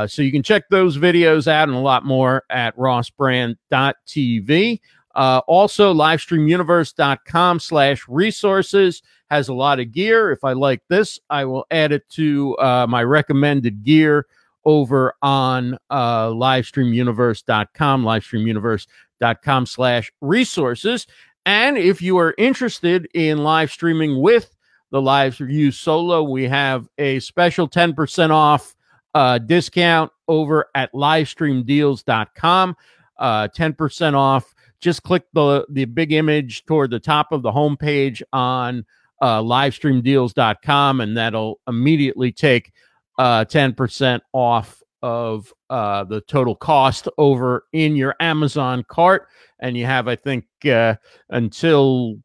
So 0.07 0.21
you 0.21 0.31
can 0.31 0.43
check 0.43 0.67
those 0.69 0.97
videos 0.97 1.47
out 1.47 1.69
and 1.69 1.77
a 1.77 1.81
lot 1.81 2.05
more 2.05 2.43
at 2.49 2.75
rossbrand.tv. 2.75 4.79
Uh, 5.15 5.41
also, 5.47 5.93
livestreamuniverse.com 5.93 7.59
slash 7.59 8.07
resources 8.07 9.01
has 9.29 9.47
a 9.47 9.53
lot 9.53 9.79
of 9.79 9.91
gear. 9.91 10.31
If 10.31 10.43
I 10.43 10.53
like 10.53 10.81
this, 10.89 11.19
I 11.29 11.45
will 11.45 11.65
add 11.71 11.91
it 11.91 12.07
to 12.11 12.57
uh, 12.57 12.85
my 12.87 13.03
recommended 13.03 13.83
gear 13.83 14.25
over 14.65 15.13
on 15.21 15.77
uh, 15.89 16.27
livestreamuniverse.com, 16.27 18.03
livestreamuniverse.com 18.03 19.65
slash 19.65 20.11
resources. 20.21 21.07
And 21.45 21.77
if 21.77 22.01
you 22.01 22.17
are 22.17 22.35
interested 22.37 23.07
in 23.13 23.39
live 23.39 23.71
streaming 23.71 24.21
with 24.21 24.55
the 24.91 25.01
LiveU 25.01 25.73
Solo, 25.73 26.23
we 26.23 26.43
have 26.43 26.87
a 26.97 27.19
special 27.19 27.67
10% 27.67 28.29
off 28.29 28.75
uh, 29.13 29.37
discount 29.39 30.11
over 30.27 30.67
at 30.75 30.93
livestreamdeals.com. 30.93 32.75
Uh, 33.17 33.47
10% 33.47 34.13
off. 34.13 34.53
Just 34.81 35.03
click 35.03 35.23
the, 35.33 35.65
the 35.69 35.85
big 35.85 36.11
image 36.11 36.65
toward 36.65 36.91
the 36.91 36.99
top 36.99 37.31
of 37.31 37.43
the 37.43 37.51
homepage 37.51 38.21
on 38.33 38.85
uh, 39.21 39.39
livestreamdeals.com, 39.41 41.01
and 41.01 41.15
that'll 41.15 41.59
immediately 41.67 42.31
take 42.31 42.71
uh, 43.17 43.45
10% 43.45 44.19
off 44.33 44.81
of 45.01 45.53
uh, 45.69 46.03
the 46.03 46.21
total 46.21 46.55
cost 46.55 47.07
over 47.17 47.65
in 47.73 47.95
your 47.95 48.15
Amazon 48.19 48.83
cart. 48.87 49.27
And 49.59 49.77
you 49.77 49.85
have, 49.85 50.07
I 50.07 50.15
think, 50.15 50.45
uh, 50.65 50.95
until 51.29 52.15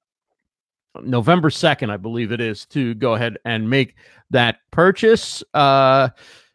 November 1.03 1.51
2nd, 1.51 1.91
I 1.91 1.97
believe 1.97 2.33
it 2.33 2.41
is, 2.41 2.65
to 2.67 2.95
go 2.95 3.15
ahead 3.15 3.37
and 3.45 3.69
make 3.69 3.95
that 4.31 4.59
purchase. 4.71 5.43
Uh, 5.55 6.09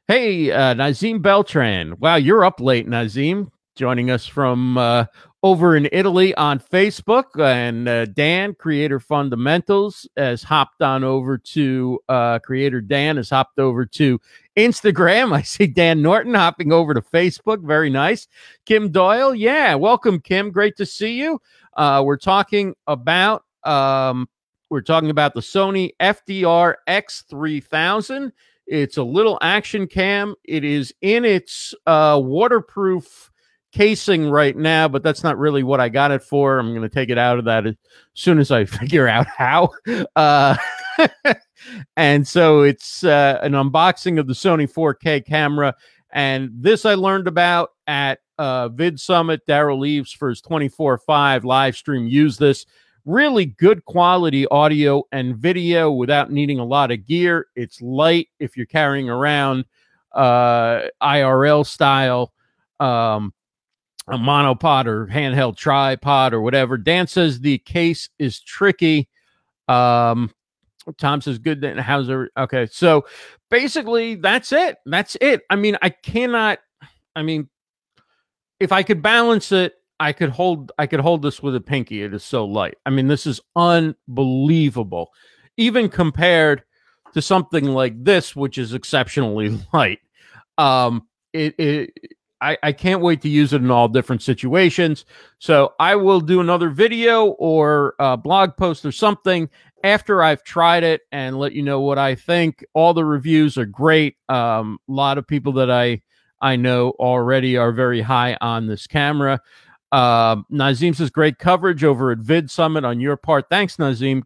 hey, 0.08 0.51
uh, 0.51 0.74
Nazim 0.74 1.22
Beltran. 1.22 1.96
Wow, 2.00 2.15
you're 2.15 2.43
up 2.43 2.60
late, 2.60 2.88
Nazim, 2.88 3.51
joining 3.75 4.10
us 4.10 4.25
from 4.25 4.77
uh, 4.77 5.05
over 5.43 5.75
in 5.75 5.89
Italy 5.91 6.36
on 6.36 6.60
Facebook. 6.60 7.39
And 7.39 7.88
uh, 7.88 8.05
Dan, 8.05 8.53
Creator 8.53 9.00
Fundamentals, 9.00 10.07
has 10.15 10.43
hopped 10.43 10.81
on 10.81 11.03
over 11.03 11.38
to 11.38 12.00
uh, 12.10 12.39
Creator 12.39 12.81
Dan 12.81 13.17
has 13.17 13.29
hopped 13.29 13.60
over 13.60 13.86
to 13.86 14.19
Instagram. 14.57 15.33
I 15.36 15.41
see 15.41 15.67
Dan 15.67 16.01
Norton 16.01 16.33
hopping 16.33 16.71
over 16.71 16.93
to 16.93 17.01
Facebook. 17.01 17.65
Very 17.65 17.89
nice. 17.89 18.27
Kim 18.65 18.91
Doyle. 18.91 19.33
Yeah. 19.33 19.75
Welcome, 19.75 20.19
Kim. 20.19 20.51
Great 20.51 20.77
to 20.77 20.86
see 20.86 21.13
you. 21.13 21.41
Uh, 21.75 22.03
we're 22.05 22.17
talking 22.17 22.75
about. 22.88 23.43
Um, 23.63 24.27
we're 24.69 24.81
talking 24.81 25.10
about 25.10 25.33
the 25.33 25.41
Sony 25.41 25.91
FDR 26.00 26.75
X3000. 26.88 28.31
It's 28.67 28.95
a 28.95 29.04
little 29.04 29.38
action 29.41 29.86
cam. 29.86 30.34
It 30.45 30.63
is 30.63 30.93
in 31.01 31.25
its 31.25 31.75
uh, 31.86 32.21
waterproof 32.23 33.31
casing 33.71 34.29
right 34.29 34.55
now, 34.55 34.88
but 34.88 35.03
that's 35.03 35.23
not 35.23 35.38
really 35.38 35.63
what 35.63 35.79
I 35.79 35.89
got 35.89 36.12
it 36.12 36.23
for. 36.23 36.60
I'm 36.60 36.69
going 36.69 36.81
to 36.81 36.89
take 36.89 37.10
it 37.10 37.17
out 37.17 37.39
of 37.39 37.45
that 37.45 37.65
as 37.65 37.75
soon 38.13 38.39
as 38.39 38.51
I 38.51 38.65
figure 38.65 39.07
out 39.07 39.27
how. 39.27 39.69
Uh, 40.15 40.55
and 41.97 42.27
so 42.27 42.62
it's 42.62 43.03
uh, 43.03 43.39
an 43.41 43.53
unboxing 43.53 44.19
of 44.19 44.27
the 44.27 44.34
Sony 44.34 44.71
4K 44.71 45.25
camera. 45.25 45.75
And 46.13 46.51
this 46.53 46.86
I 46.86 46.95
learned 46.95 47.27
about 47.27 47.69
at 47.88 48.19
uh, 48.38 48.69
Vid 48.69 48.99
Summit. 48.99 49.41
Derral 49.47 49.88
Eves 49.88 50.12
for 50.12 50.29
his 50.29 50.41
24 50.41 50.97
5 50.97 51.45
live 51.45 51.75
stream 51.75 52.07
used 52.07 52.39
this. 52.39 52.65
Really 53.05 53.45
good 53.45 53.84
quality 53.86 54.45
audio 54.47 55.03
and 55.12 55.36
video 55.36 55.91
without 55.91 56.31
needing 56.31 56.60
a 56.60 56.65
lot 56.65 56.91
of 56.91 57.05
gear. 57.07 57.47
It's 57.55 57.81
light 57.81 58.27
if 58.39 58.55
you're 58.55 58.67
carrying 58.67 59.10
around 59.10 59.65
uh, 60.13 60.81
IRL 61.01 61.65
style 61.65 62.34
um, 62.79 63.34
a 64.07 64.17
monopod 64.17 64.87
or 64.87 65.07
handheld 65.07 65.57
tripod 65.57 66.33
or 66.33 66.41
whatever. 66.41 66.77
Dan 66.77 67.07
says 67.07 67.39
the 67.39 67.59
case 67.59 68.09
is 68.19 68.39
tricky. 68.39 69.07
Um, 69.67 70.31
Tom 70.97 71.21
says 71.21 71.37
good. 71.37 71.63
How's 71.79 72.07
there? 72.07 72.29
Okay, 72.35 72.67
so 72.71 73.05
basically 73.49 74.15
that's 74.15 74.51
it. 74.51 74.77
That's 74.85 75.15
it. 75.21 75.41
I 75.49 75.55
mean, 75.55 75.77
I 75.81 75.89
cannot. 75.89 76.59
I 77.15 77.23
mean, 77.23 77.49
if 78.59 78.71
I 78.71 78.83
could 78.83 79.01
balance 79.01 79.51
it, 79.51 79.73
I 79.99 80.13
could 80.13 80.29
hold. 80.29 80.71
I 80.79 80.87
could 80.87 80.99
hold 80.99 81.21
this 81.21 81.43
with 81.43 81.55
a 81.55 81.61
pinky. 81.61 82.01
It 82.01 82.13
is 82.13 82.23
so 82.23 82.45
light. 82.45 82.75
I 82.85 82.89
mean, 82.89 83.07
this 83.07 83.27
is 83.27 83.39
unbelievable, 83.55 85.11
even 85.57 85.89
compared 85.89 86.63
to 87.13 87.21
something 87.21 87.65
like 87.65 88.03
this, 88.03 88.35
which 88.35 88.57
is 88.57 88.73
exceptionally 88.73 89.59
light. 89.73 89.99
Um, 90.57 91.07
it, 91.33 91.55
it 91.59 91.93
I, 92.41 92.58
I 92.63 92.71
can't 92.71 93.01
wait 93.01 93.21
to 93.21 93.30
use 93.30 93.54
it 93.54 93.62
in 93.62 93.71
all 93.71 93.88
different 93.88 94.21
situations. 94.23 95.06
So 95.39 95.73
I 95.80 95.95
will 95.95 96.19
do 96.19 96.41
another 96.41 96.69
video 96.69 97.27
or 97.27 97.95
a 97.99 98.17
blog 98.17 98.58
post 98.58 98.84
or 98.84 98.91
something 98.91 99.49
after 99.84 100.23
I've 100.23 100.43
tried 100.43 100.84
it 100.84 101.01
and 101.12 101.38
let 101.39 101.54
you 101.54 101.62
know 101.62 101.82
what 101.82 101.97
I 101.97 102.15
think. 102.15 102.65
All 102.73 102.93
the 102.93 103.06
reviews 103.06 103.58
are 103.58 103.65
great. 103.65 104.17
Um, 104.27 104.80
a 104.89 104.91
lot 104.91 105.17
of 105.17 105.27
people 105.27 105.54
that 105.54 105.71
I 105.71 106.01
I 106.41 106.56
know 106.56 106.91
already 106.99 107.56
are 107.56 107.71
very 107.71 108.01
high 108.01 108.36
on 108.41 108.65
this 108.65 108.88
camera. 108.88 109.39
Uh, 109.91 110.38
Nazim 110.49 110.93
says 110.93 111.12
great 111.12 111.38
coverage 111.38 111.84
over 111.84 112.12
at 112.12 112.17
Vid 112.17 112.49
Summit 112.49 112.84
on 112.84 112.99
your 112.99 113.17
part. 113.17 113.45
Thanks, 113.49 113.77
Nazim. 113.77 114.23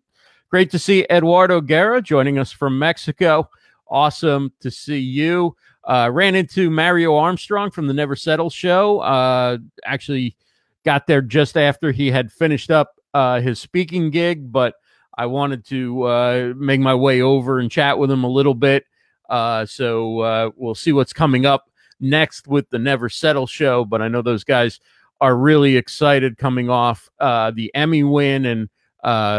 Great 0.50 0.72
to 0.72 0.80
see 0.80 1.06
Eduardo 1.10 1.60
Guerra 1.60 2.02
joining 2.02 2.38
us 2.38 2.52
from 2.52 2.80
Mexico. 2.80 3.50
Awesome 3.90 4.54
to 4.62 4.72
see 4.72 5.00
you. 5.00 5.56
Uh, 5.86 6.10
ran 6.12 6.34
into 6.34 6.70
Mario 6.72 7.16
Armstrong 7.16 7.70
from 7.70 7.86
the 7.86 7.94
Never 7.94 8.16
Settle 8.16 8.50
show. 8.50 9.00
Uh, 9.02 9.60
actually, 9.84 10.36
got 10.84 11.06
there 11.06 11.22
just 11.22 11.58
after 11.58 11.92
he 11.92 12.10
had 12.10 12.32
finished 12.32 12.72
up 12.72 12.96
uh, 13.14 13.40
his 13.40 13.60
speaking 13.60 14.10
gig, 14.10 14.52
but 14.52 14.76
I 15.16 15.28
wanted 15.28 15.64
to 15.68 16.04
uh, 16.04 16.54
make 16.58 16.80
my 16.80 16.96
way 16.96 17.22
over 17.22 17.60
and 17.60 17.70
chat 17.70 18.00
with 18.00 18.10
him 18.10 18.24
a 18.24 18.30
little 18.30 18.56
bit. 18.56 18.86
Uh, 19.30 19.66
so 19.66 20.20
uh, 20.20 20.50
we'll 20.56 20.76
see 20.76 20.92
what's 20.92 21.14
coming 21.14 21.46
up 21.46 21.70
next 22.00 22.48
with 22.48 22.70
the 22.72 22.80
Never 22.80 23.08
Settle 23.08 23.48
show. 23.48 23.86
But 23.86 24.02
I 24.02 24.08
know 24.08 24.24
those 24.24 24.44
guys 24.44 24.80
are 25.22 25.38
really 25.38 25.78
excited 25.78 26.38
coming 26.38 26.70
off 26.70 27.10
the 27.20 27.72
Emmy 27.76 28.04
win 28.04 28.46
and 28.46 28.70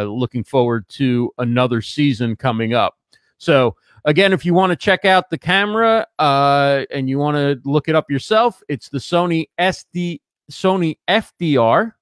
looking 0.09 0.45
forward 0.45 0.89
to 0.91 1.33
another 1.39 1.83
season 1.83 2.37
coming 2.37 2.73
up. 2.73 2.95
So 3.39 3.77
Again, 4.07 4.33
if 4.33 4.47
you 4.47 4.55
want 4.55 4.71
to 4.71 4.77
check 4.77 5.05
out 5.05 5.31
the 5.31 5.39
camera 5.39 6.07
uh, 6.21 6.85
and 6.93 7.09
you 7.09 7.19
want 7.19 7.37
to 7.37 7.61
look 7.69 7.89
it 7.89 7.97
up 7.97 8.09
yourself, 8.09 8.63
it's 8.69 8.89
the 8.89 8.99
Sony 8.99 9.47
SD 9.59 10.21
Sony 10.51 10.97
FDR, 11.09 11.93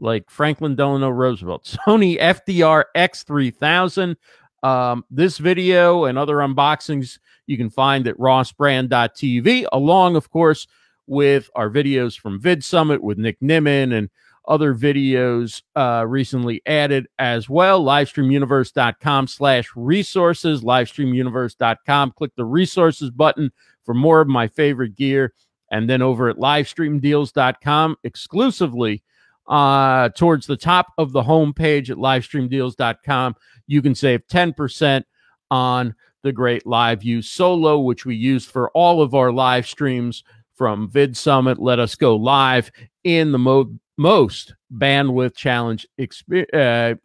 like 0.00 0.28
Franklin 0.28 0.74
Delano 0.74 1.08
Roosevelt, 1.08 1.78
Sony 1.86 2.20
FDR 2.20 2.84
X3000. 2.96 4.16
Um, 4.64 5.04
this 5.10 5.38
video 5.38 6.04
and 6.04 6.18
other 6.18 6.36
unboxings 6.36 7.18
you 7.46 7.56
can 7.56 7.70
find 7.70 8.06
at 8.08 8.16
rossbrand.tv, 8.16 9.66
along, 9.72 10.16
of 10.16 10.30
course, 10.30 10.66
with 11.06 11.48
our 11.54 11.70
videos 11.70 12.18
from 12.18 12.40
Vid 12.40 12.64
Summit 12.64 13.02
with 13.02 13.18
Nick 13.18 13.38
Nimmin 13.40 13.96
and 13.96 14.10
other 14.46 14.74
videos 14.74 15.62
uh, 15.76 16.04
recently 16.06 16.62
added 16.66 17.06
as 17.18 17.48
well. 17.48 17.84
Livestreamuniverse.com 17.84 19.26
slash 19.26 19.68
resources, 19.76 20.62
livestreamuniverse.com. 20.62 22.12
Click 22.12 22.32
the 22.36 22.44
resources 22.44 23.10
button 23.10 23.50
for 23.84 23.94
more 23.94 24.20
of 24.20 24.28
my 24.28 24.48
favorite 24.48 24.96
gear. 24.96 25.32
And 25.70 25.88
then 25.88 26.02
over 26.02 26.28
at 26.28 26.36
livestreamdeals.com 26.36 27.96
exclusively 28.04 29.02
uh, 29.48 30.08
towards 30.10 30.46
the 30.46 30.56
top 30.56 30.92
of 30.98 31.12
the 31.12 31.22
homepage 31.22 31.90
at 31.90 31.96
livestreamdeals.com, 31.96 33.36
you 33.66 33.82
can 33.82 33.94
save 33.94 34.26
10% 34.26 35.04
on 35.50 35.94
the 36.22 36.32
great 36.32 36.64
LiveU 36.64 37.24
solo, 37.24 37.80
which 37.80 38.06
we 38.06 38.14
use 38.14 38.44
for 38.44 38.70
all 38.70 39.02
of 39.02 39.14
our 39.14 39.32
live 39.32 39.66
streams 39.66 40.22
from 40.54 40.88
Vid 40.88 41.16
Summit. 41.16 41.58
Let 41.58 41.78
us 41.78 41.94
go 41.94 42.16
live 42.16 42.70
in 43.04 43.32
the 43.32 43.38
mo- 43.38 43.74
most 43.96 44.54
bandwidth 44.74 45.36
challenge 45.36 45.86
exp- 45.98 46.54
uh, 46.54 46.96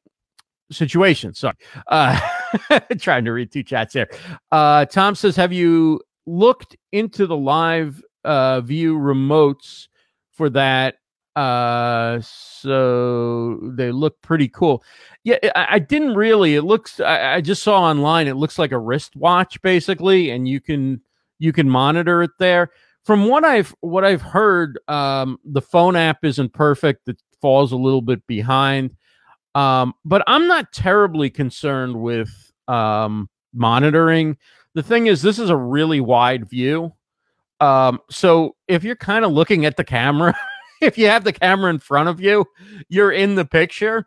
situation. 0.72 1.34
Sorry. 1.34 1.56
Uh, 1.88 2.20
trying 3.00 3.26
to 3.26 3.32
read 3.32 3.52
two 3.52 3.64
chats 3.64 3.94
here. 3.94 4.10
Uh, 4.52 4.86
Tom 4.86 5.16
says, 5.16 5.36
Have 5.36 5.54
you 5.54 6.02
looked 6.26 6.76
into 6.92 7.28
the 7.28 7.38
live 7.38 8.02
uh, 8.24 8.62
view 8.62 8.98
remotes 8.98 9.88
for 10.32 10.50
that? 10.52 10.96
Uh, 11.36 12.20
so 12.22 13.60
they 13.76 13.92
look 13.92 14.20
pretty 14.24 14.48
cool. 14.48 14.84
Yeah, 15.24 15.38
I, 15.56 15.68
I 15.72 15.80
didn't 15.80 16.16
really. 16.16 16.56
It 16.56 16.64
looks. 16.64 17.00
I, 17.00 17.36
I 17.36 17.42
just 17.42 17.62
saw 17.62 17.80
online. 17.82 18.28
It 18.28 18.38
looks 18.38 18.58
like 18.58 18.72
a 18.72 18.80
wristwatch 18.80 19.62
basically, 19.62 20.32
and 20.32 20.48
you 20.48 20.60
can 20.60 21.00
you 21.38 21.54
can 21.54 21.70
monitor 21.70 22.24
it 22.24 22.32
there. 22.40 22.72
From 23.08 23.30
what 23.30 23.46
I've 23.46 23.74
what 23.80 24.04
I've 24.04 24.22
heard, 24.22 24.78
um, 24.90 25.40
the 25.46 25.62
phone 25.62 25.96
app 25.96 26.26
isn't 26.26 26.52
perfect. 26.52 27.08
It 27.08 27.18
falls 27.42 27.72
a 27.72 27.78
little 27.78 28.02
bit 28.02 28.28
behind. 28.28 28.98
Um, 29.56 29.94
but 30.04 30.26
I'm 30.28 30.46
not 30.46 30.74
terribly 30.74 31.30
concerned 31.30 31.96
with 31.96 32.30
um, 32.68 33.30
monitoring. 33.54 34.36
The 34.74 34.84
thing 34.84 35.08
is, 35.08 35.22
this 35.22 35.40
is 35.40 35.50
a 35.50 35.56
really 35.56 36.02
wide 36.02 36.50
view. 36.50 36.92
Um, 37.62 38.00
so 38.10 38.58
if 38.68 38.84
you're 38.84 38.98
kind 38.98 39.24
of 39.24 39.32
looking 39.32 39.66
at 39.66 39.78
the 39.78 39.86
camera, 39.86 40.38
if 40.82 40.98
you 40.98 41.08
have 41.08 41.24
the 41.24 41.32
camera 41.32 41.70
in 41.70 41.80
front 41.80 42.10
of 42.10 42.20
you, 42.20 42.44
you're 42.90 43.14
in 43.14 43.36
the 43.36 43.46
picture. 43.46 44.06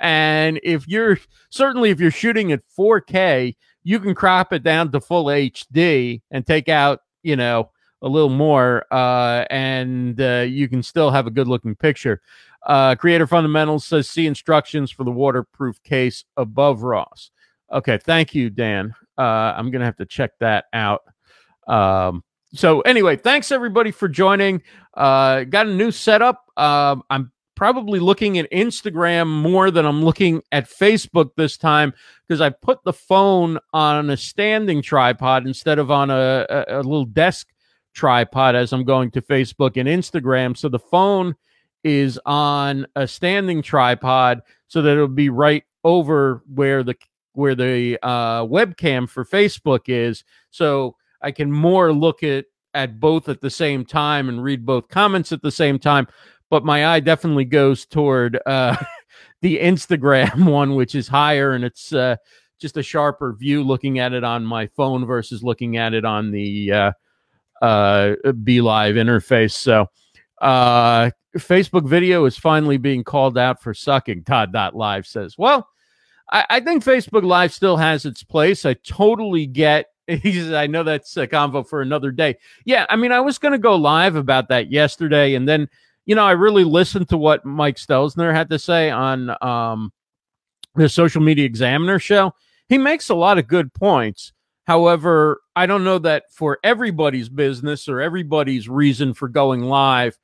And 0.00 0.60
if 0.62 0.86
you're 0.86 1.18
certainly 1.50 1.90
if 1.90 1.98
you're 1.98 2.12
shooting 2.12 2.52
at 2.52 2.62
4K, 2.78 3.56
you 3.82 3.98
can 3.98 4.14
crop 4.14 4.52
it 4.52 4.62
down 4.62 4.92
to 4.92 5.00
full 5.00 5.24
HD 5.24 6.22
and 6.30 6.46
take 6.46 6.68
out, 6.68 7.00
you 7.24 7.34
know, 7.34 7.70
a 8.02 8.08
little 8.08 8.30
more, 8.30 8.84
uh, 8.90 9.44
and 9.50 10.20
uh, 10.20 10.44
you 10.48 10.68
can 10.68 10.82
still 10.82 11.10
have 11.10 11.26
a 11.26 11.30
good 11.30 11.48
looking 11.48 11.74
picture. 11.74 12.20
Uh, 12.66 12.94
Creator 12.94 13.26
Fundamentals 13.26 13.86
says 13.86 14.08
see 14.08 14.26
instructions 14.26 14.90
for 14.90 15.04
the 15.04 15.10
waterproof 15.10 15.82
case 15.82 16.24
above 16.36 16.82
Ross. 16.82 17.30
Okay, 17.72 17.98
thank 17.98 18.34
you, 18.34 18.50
Dan. 18.50 18.94
Uh, 19.16 19.54
I'm 19.56 19.70
gonna 19.70 19.84
have 19.84 19.96
to 19.96 20.06
check 20.06 20.32
that 20.40 20.66
out. 20.72 21.02
Um, 21.66 22.22
so 22.52 22.80
anyway, 22.82 23.16
thanks 23.16 23.50
everybody 23.50 23.90
for 23.90 24.08
joining. 24.08 24.62
Uh, 24.94 25.44
got 25.44 25.66
a 25.66 25.74
new 25.74 25.90
setup. 25.90 26.44
Uh, 26.56 26.96
I'm 27.10 27.32
probably 27.54 27.98
looking 27.98 28.38
at 28.38 28.50
Instagram 28.52 29.26
more 29.26 29.70
than 29.70 29.84
I'm 29.84 30.04
looking 30.04 30.42
at 30.52 30.68
Facebook 30.68 31.30
this 31.36 31.56
time 31.56 31.92
because 32.26 32.40
I 32.40 32.50
put 32.50 32.84
the 32.84 32.92
phone 32.92 33.58
on 33.72 34.10
a 34.10 34.16
standing 34.16 34.82
tripod 34.82 35.46
instead 35.46 35.78
of 35.78 35.90
on 35.90 36.10
a, 36.10 36.46
a, 36.48 36.64
a 36.68 36.82
little 36.82 37.06
desk 37.06 37.48
tripod 37.96 38.54
as 38.54 38.72
I'm 38.72 38.84
going 38.84 39.10
to 39.12 39.22
Facebook 39.22 39.76
and 39.76 39.88
Instagram. 39.88 40.56
So 40.56 40.68
the 40.68 40.78
phone 40.78 41.34
is 41.82 42.20
on 42.26 42.86
a 42.94 43.08
standing 43.08 43.62
tripod 43.62 44.42
so 44.68 44.82
that 44.82 44.92
it'll 44.92 45.08
be 45.08 45.30
right 45.30 45.64
over 45.82 46.42
where 46.54 46.84
the 46.84 46.94
where 47.32 47.54
the 47.54 47.98
uh, 48.02 48.44
webcam 48.44 49.08
for 49.08 49.24
Facebook 49.24 49.88
is, 49.88 50.24
so 50.50 50.96
I 51.20 51.32
can 51.32 51.50
more 51.50 51.92
look 51.92 52.22
at 52.22 52.46
at 52.74 53.00
both 53.00 53.28
at 53.28 53.40
the 53.40 53.50
same 53.50 53.84
time 53.84 54.28
and 54.28 54.42
read 54.42 54.66
both 54.66 54.88
comments 54.88 55.32
at 55.32 55.42
the 55.42 55.50
same 55.50 55.78
time. 55.78 56.06
But 56.50 56.64
my 56.64 56.86
eye 56.86 57.00
definitely 57.00 57.46
goes 57.46 57.86
toward 57.86 58.38
uh, 58.46 58.76
the 59.42 59.58
Instagram 59.58 60.50
one, 60.50 60.74
which 60.74 60.94
is 60.94 61.08
higher 61.08 61.52
and 61.52 61.64
it's 61.64 61.92
uh, 61.92 62.16
just 62.58 62.76
a 62.76 62.82
sharper 62.82 63.32
view 63.32 63.62
looking 63.62 63.98
at 63.98 64.12
it 64.12 64.24
on 64.24 64.44
my 64.44 64.66
phone 64.66 65.06
versus 65.06 65.42
looking 65.42 65.76
at 65.76 65.94
it 65.94 66.04
on 66.04 66.30
the 66.30 66.72
uh, 67.62 68.14
Be 68.42 68.60
Live 68.60 68.96
interface. 68.96 69.52
So 69.52 69.88
uh, 70.40 71.10
Facebook 71.36 71.88
video 71.88 72.24
is 72.24 72.36
finally 72.36 72.76
being 72.76 73.04
called 73.04 73.38
out 73.38 73.62
for 73.62 73.74
sucking. 73.74 74.24
Todd 74.24 74.52
Live 74.74 75.06
says, 75.06 75.36
"Well, 75.38 75.68
I, 76.30 76.44
I, 76.50 76.60
think 76.60 76.84
Facebook 76.84 77.24
Live 77.24 77.52
still 77.52 77.76
has 77.76 78.04
its 78.04 78.22
place. 78.22 78.64
I 78.64 78.74
totally 78.74 79.46
get." 79.46 79.86
He 80.06 80.34
says, 80.34 80.52
"I 80.52 80.68
know 80.68 80.84
that's 80.84 81.16
a 81.16 81.26
convo 81.26 81.66
for 81.66 81.82
another 81.82 82.12
day." 82.12 82.36
Yeah, 82.64 82.86
I 82.88 82.96
mean, 82.96 83.10
I 83.10 83.20
was 83.20 83.38
going 83.38 83.52
to 83.52 83.58
go 83.58 83.74
live 83.74 84.14
about 84.14 84.48
that 84.50 84.70
yesterday, 84.70 85.34
and 85.34 85.48
then 85.48 85.68
you 86.06 86.14
know, 86.14 86.24
I 86.24 86.32
really 86.32 86.64
listened 86.64 87.08
to 87.08 87.18
what 87.18 87.44
Mike 87.44 87.76
Stelzner 87.76 88.32
had 88.32 88.48
to 88.50 88.58
say 88.58 88.90
on 88.90 89.36
um, 89.42 89.92
the 90.76 90.88
Social 90.88 91.20
Media 91.20 91.44
Examiner 91.44 91.98
show. 91.98 92.32
He 92.68 92.78
makes 92.78 93.10
a 93.10 93.14
lot 93.14 93.38
of 93.38 93.48
good 93.48 93.74
points. 93.74 94.32
However, 94.66 95.42
I 95.54 95.66
don't 95.66 95.84
know 95.84 95.98
that 96.00 96.24
for 96.32 96.58
everybody's 96.64 97.28
business 97.28 97.88
or 97.88 98.00
everybody's 98.00 98.68
reason 98.68 99.14
for 99.14 99.28
going 99.28 99.62
live, 99.62 100.18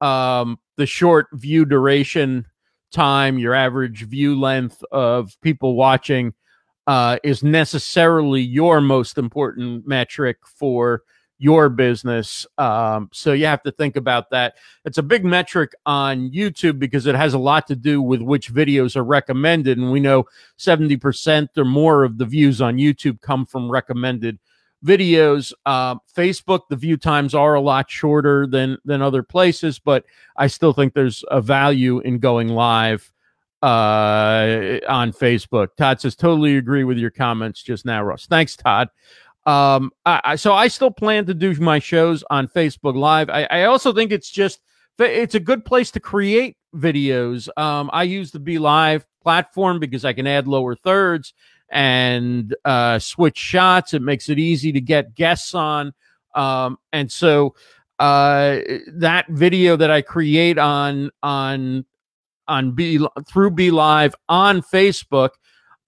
um, 0.00 0.58
the 0.76 0.86
short 0.86 1.28
view 1.32 1.64
duration 1.64 2.46
time, 2.90 3.38
your 3.38 3.54
average 3.54 4.02
view 4.06 4.38
length 4.38 4.82
of 4.90 5.40
people 5.42 5.76
watching 5.76 6.34
uh, 6.88 7.18
is 7.22 7.44
necessarily 7.44 8.42
your 8.42 8.80
most 8.80 9.16
important 9.16 9.86
metric 9.86 10.38
for 10.44 11.02
your 11.38 11.68
business. 11.68 12.46
Um, 12.58 13.10
so 13.12 13.32
you 13.32 13.46
have 13.46 13.62
to 13.64 13.72
think 13.72 13.96
about 13.96 14.30
that. 14.30 14.54
It's 14.84 14.98
a 14.98 15.02
big 15.02 15.24
metric 15.24 15.72
on 15.84 16.30
YouTube 16.30 16.78
because 16.78 17.06
it 17.06 17.14
has 17.14 17.34
a 17.34 17.38
lot 17.38 17.66
to 17.68 17.76
do 17.76 18.00
with 18.00 18.22
which 18.22 18.52
videos 18.52 18.96
are 18.96 19.04
recommended. 19.04 19.78
And 19.78 19.90
we 19.90 20.00
know 20.00 20.26
70% 20.58 21.48
or 21.56 21.64
more 21.64 22.04
of 22.04 22.18
the 22.18 22.24
views 22.24 22.60
on 22.60 22.76
YouTube 22.76 23.20
come 23.20 23.46
from 23.46 23.70
recommended 23.70 24.38
videos. 24.84 25.52
Uh, 25.66 25.96
Facebook, 26.14 26.62
the 26.68 26.76
view 26.76 26.96
times 26.96 27.34
are 27.34 27.54
a 27.54 27.60
lot 27.60 27.90
shorter 27.90 28.46
than 28.46 28.76
than 28.84 29.02
other 29.02 29.22
places, 29.22 29.78
but 29.78 30.04
I 30.36 30.46
still 30.46 30.72
think 30.72 30.94
there's 30.94 31.24
a 31.30 31.40
value 31.40 32.00
in 32.00 32.18
going 32.18 32.48
live 32.48 33.10
uh, 33.62 34.78
on 34.88 35.12
Facebook. 35.12 35.68
Todd 35.76 36.00
says 36.00 36.14
totally 36.14 36.58
agree 36.58 36.84
with 36.84 36.98
your 36.98 37.10
comments 37.10 37.62
just 37.62 37.86
now, 37.86 38.02
Russ. 38.02 38.26
Thanks, 38.26 38.56
Todd. 38.56 38.90
Um, 39.46 39.92
I, 40.06 40.20
I, 40.24 40.36
so 40.36 40.54
I 40.54 40.68
still 40.68 40.90
plan 40.90 41.26
to 41.26 41.34
do 41.34 41.54
my 41.56 41.78
shows 41.78 42.24
on 42.30 42.48
Facebook 42.48 42.96
Live. 42.96 43.28
I, 43.28 43.44
I 43.44 43.64
also 43.64 43.92
think 43.92 44.10
it's 44.12 44.30
just 44.30 44.60
it's 44.98 45.34
a 45.34 45.40
good 45.40 45.64
place 45.64 45.90
to 45.92 46.00
create 46.00 46.56
videos. 46.74 47.48
Um, 47.58 47.90
I 47.92 48.04
use 48.04 48.30
the 48.30 48.40
Be 48.40 48.58
Live 48.58 49.04
platform 49.22 49.80
because 49.80 50.04
I 50.04 50.12
can 50.12 50.26
add 50.26 50.46
lower 50.46 50.74
thirds 50.76 51.34
and 51.70 52.54
uh, 52.64 52.98
switch 52.98 53.38
shots. 53.38 53.94
It 53.94 54.02
makes 54.02 54.28
it 54.28 54.38
easy 54.38 54.72
to 54.72 54.80
get 54.80 55.14
guests 55.14 55.54
on. 55.54 55.92
Um, 56.34 56.78
and 56.92 57.10
so 57.10 57.54
uh, 57.98 58.58
that 58.94 59.26
video 59.28 59.76
that 59.76 59.90
I 59.90 60.02
create 60.02 60.58
on 60.58 61.10
on 61.22 61.84
on 62.46 62.72
be 62.72 63.04
through 63.28 63.50
Be 63.52 63.70
Live 63.70 64.14
on 64.28 64.62
Facebook, 64.62 65.30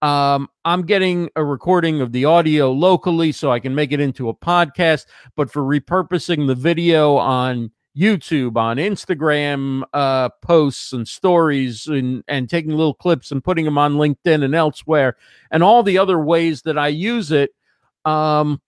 um, 0.02 0.48
I'm 0.64 0.82
getting 0.82 1.30
a 1.36 1.44
recording 1.44 2.00
of 2.00 2.12
the 2.12 2.24
audio 2.26 2.70
locally 2.70 3.32
so 3.32 3.50
I 3.50 3.60
can 3.60 3.74
make 3.74 3.92
it 3.92 4.00
into 4.00 4.28
a 4.28 4.34
podcast. 4.34 5.06
But 5.36 5.50
for 5.50 5.62
repurposing 5.62 6.46
the 6.46 6.54
video 6.54 7.16
on 7.16 7.70
YouTube, 7.96 8.56
on 8.56 8.76
Instagram 8.76 9.82
uh, 9.94 10.28
posts 10.42 10.92
and 10.92 11.08
stories, 11.08 11.86
and, 11.86 12.22
and 12.28 12.48
taking 12.48 12.72
little 12.72 12.94
clips 12.94 13.32
and 13.32 13.42
putting 13.42 13.64
them 13.64 13.78
on 13.78 13.94
LinkedIn 13.94 14.44
and 14.44 14.54
elsewhere, 14.54 15.16
and 15.50 15.62
all 15.62 15.82
the 15.82 15.98
other 15.98 16.18
ways 16.18 16.62
that 16.62 16.76
I 16.76 16.88
use 16.88 17.32
it. 17.32 17.50
Um, 18.04 18.60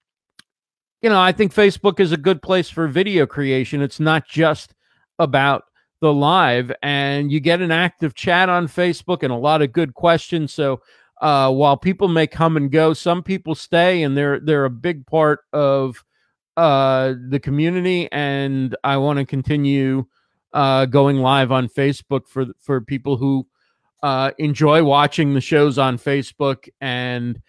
you 1.03 1.11
know, 1.11 1.21
I 1.21 1.33
think 1.33 1.55
Facebook 1.55 2.01
is 2.01 2.11
a 2.11 2.17
good 2.17 2.43
place 2.43 2.71
for 2.71 2.89
video 2.89 3.27
creation. 3.27 3.83
It's 3.83 4.01
not 4.01 4.27
just 4.27 4.75
about 5.19 5.65
the 6.01 6.13
live, 6.13 6.73
and 6.83 7.31
you 7.31 7.39
get 7.41 7.61
an 7.61 7.71
active 7.71 8.15
chat 8.15 8.49
on 8.49 8.67
Facebook 8.67 9.23
and 9.23 9.33
a 9.33 9.37
lot 9.37 9.63
of 9.63 9.73
good 9.73 9.95
questions. 9.95 10.55
So, 10.55 10.81
uh, 11.21 11.51
while 11.51 11.77
people 11.77 12.09
may 12.09 12.27
come 12.27 12.57
and 12.57 12.71
go, 12.71 12.93
some 12.93 13.23
people 13.23 13.55
stay, 13.55 14.03
and 14.03 14.17
they're 14.17 14.41
they're 14.41 14.65
a 14.65 14.71
big 14.71 15.07
part 15.07 15.41
of 15.53 16.05
uh, 16.57 17.15
the 17.29 17.41
community, 17.41 18.09
and 18.13 18.77
I 18.85 18.97
want 18.97 19.19
to 19.19 19.25
continue 19.25 20.07
uh, 20.53 20.87
going 20.87 21.19
live 21.19 21.53
on 21.53 21.69
Facebook 21.69 22.27
for 22.29 22.47
for 22.61 22.81
people 22.81 23.17
who 23.17 23.47
uh, 24.03 24.31
enjoy 24.39 24.83
watching 24.85 25.35
the 25.35 25.41
shows 25.41 25.79
on 25.79 25.99
Facebook 25.99 26.69
and 26.81 27.41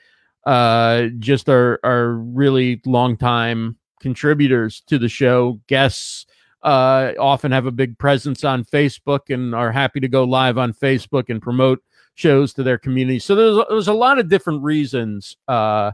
uh, 0.45 1.07
just 1.19 1.49
are 1.49 1.79
are 1.83 2.13
really 2.15 2.81
long 2.85 3.17
time 3.17 3.77
contributors 3.99 4.81
to 4.87 4.97
the 4.97 5.09
show. 5.09 5.59
Guests 5.67 6.25
uh, 6.63 7.13
often 7.19 7.51
have 7.51 7.65
a 7.65 7.71
big 7.71 7.97
presence 7.97 8.43
on 8.43 8.65
Facebook 8.65 9.33
and 9.33 9.53
are 9.53 9.71
happy 9.71 9.99
to 9.99 10.07
go 10.07 10.23
live 10.23 10.57
on 10.57 10.73
Facebook 10.73 11.29
and 11.29 11.41
promote 11.41 11.83
shows 12.19 12.53
to 12.53 12.63
their 12.63 12.77
community. 12.77 13.17
So 13.17 13.33
there's 13.33 13.65
there's 13.69 13.87
a 13.87 13.93
lot 13.93 14.19
of 14.19 14.27
different 14.27 14.61
reasons 14.61 15.37
uh, 15.47 15.91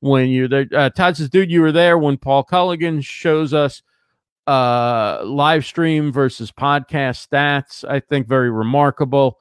when 0.00 0.28
you're 0.28 0.48
there. 0.48 0.66
Uh, 0.74 0.90
Todd 0.90 1.16
says, 1.16 1.30
dude, 1.30 1.52
you 1.52 1.60
were 1.60 1.72
there 1.72 1.96
when 1.98 2.16
Paul 2.16 2.44
Colligan 2.44 3.02
shows 3.04 3.54
us 3.54 3.82
uh, 4.48 5.22
live 5.24 5.64
stream 5.64 6.12
versus 6.12 6.50
podcast 6.50 7.28
stats. 7.28 7.88
I 7.88 8.00
think 8.00 8.26
very 8.26 8.50
remarkable. 8.50 9.38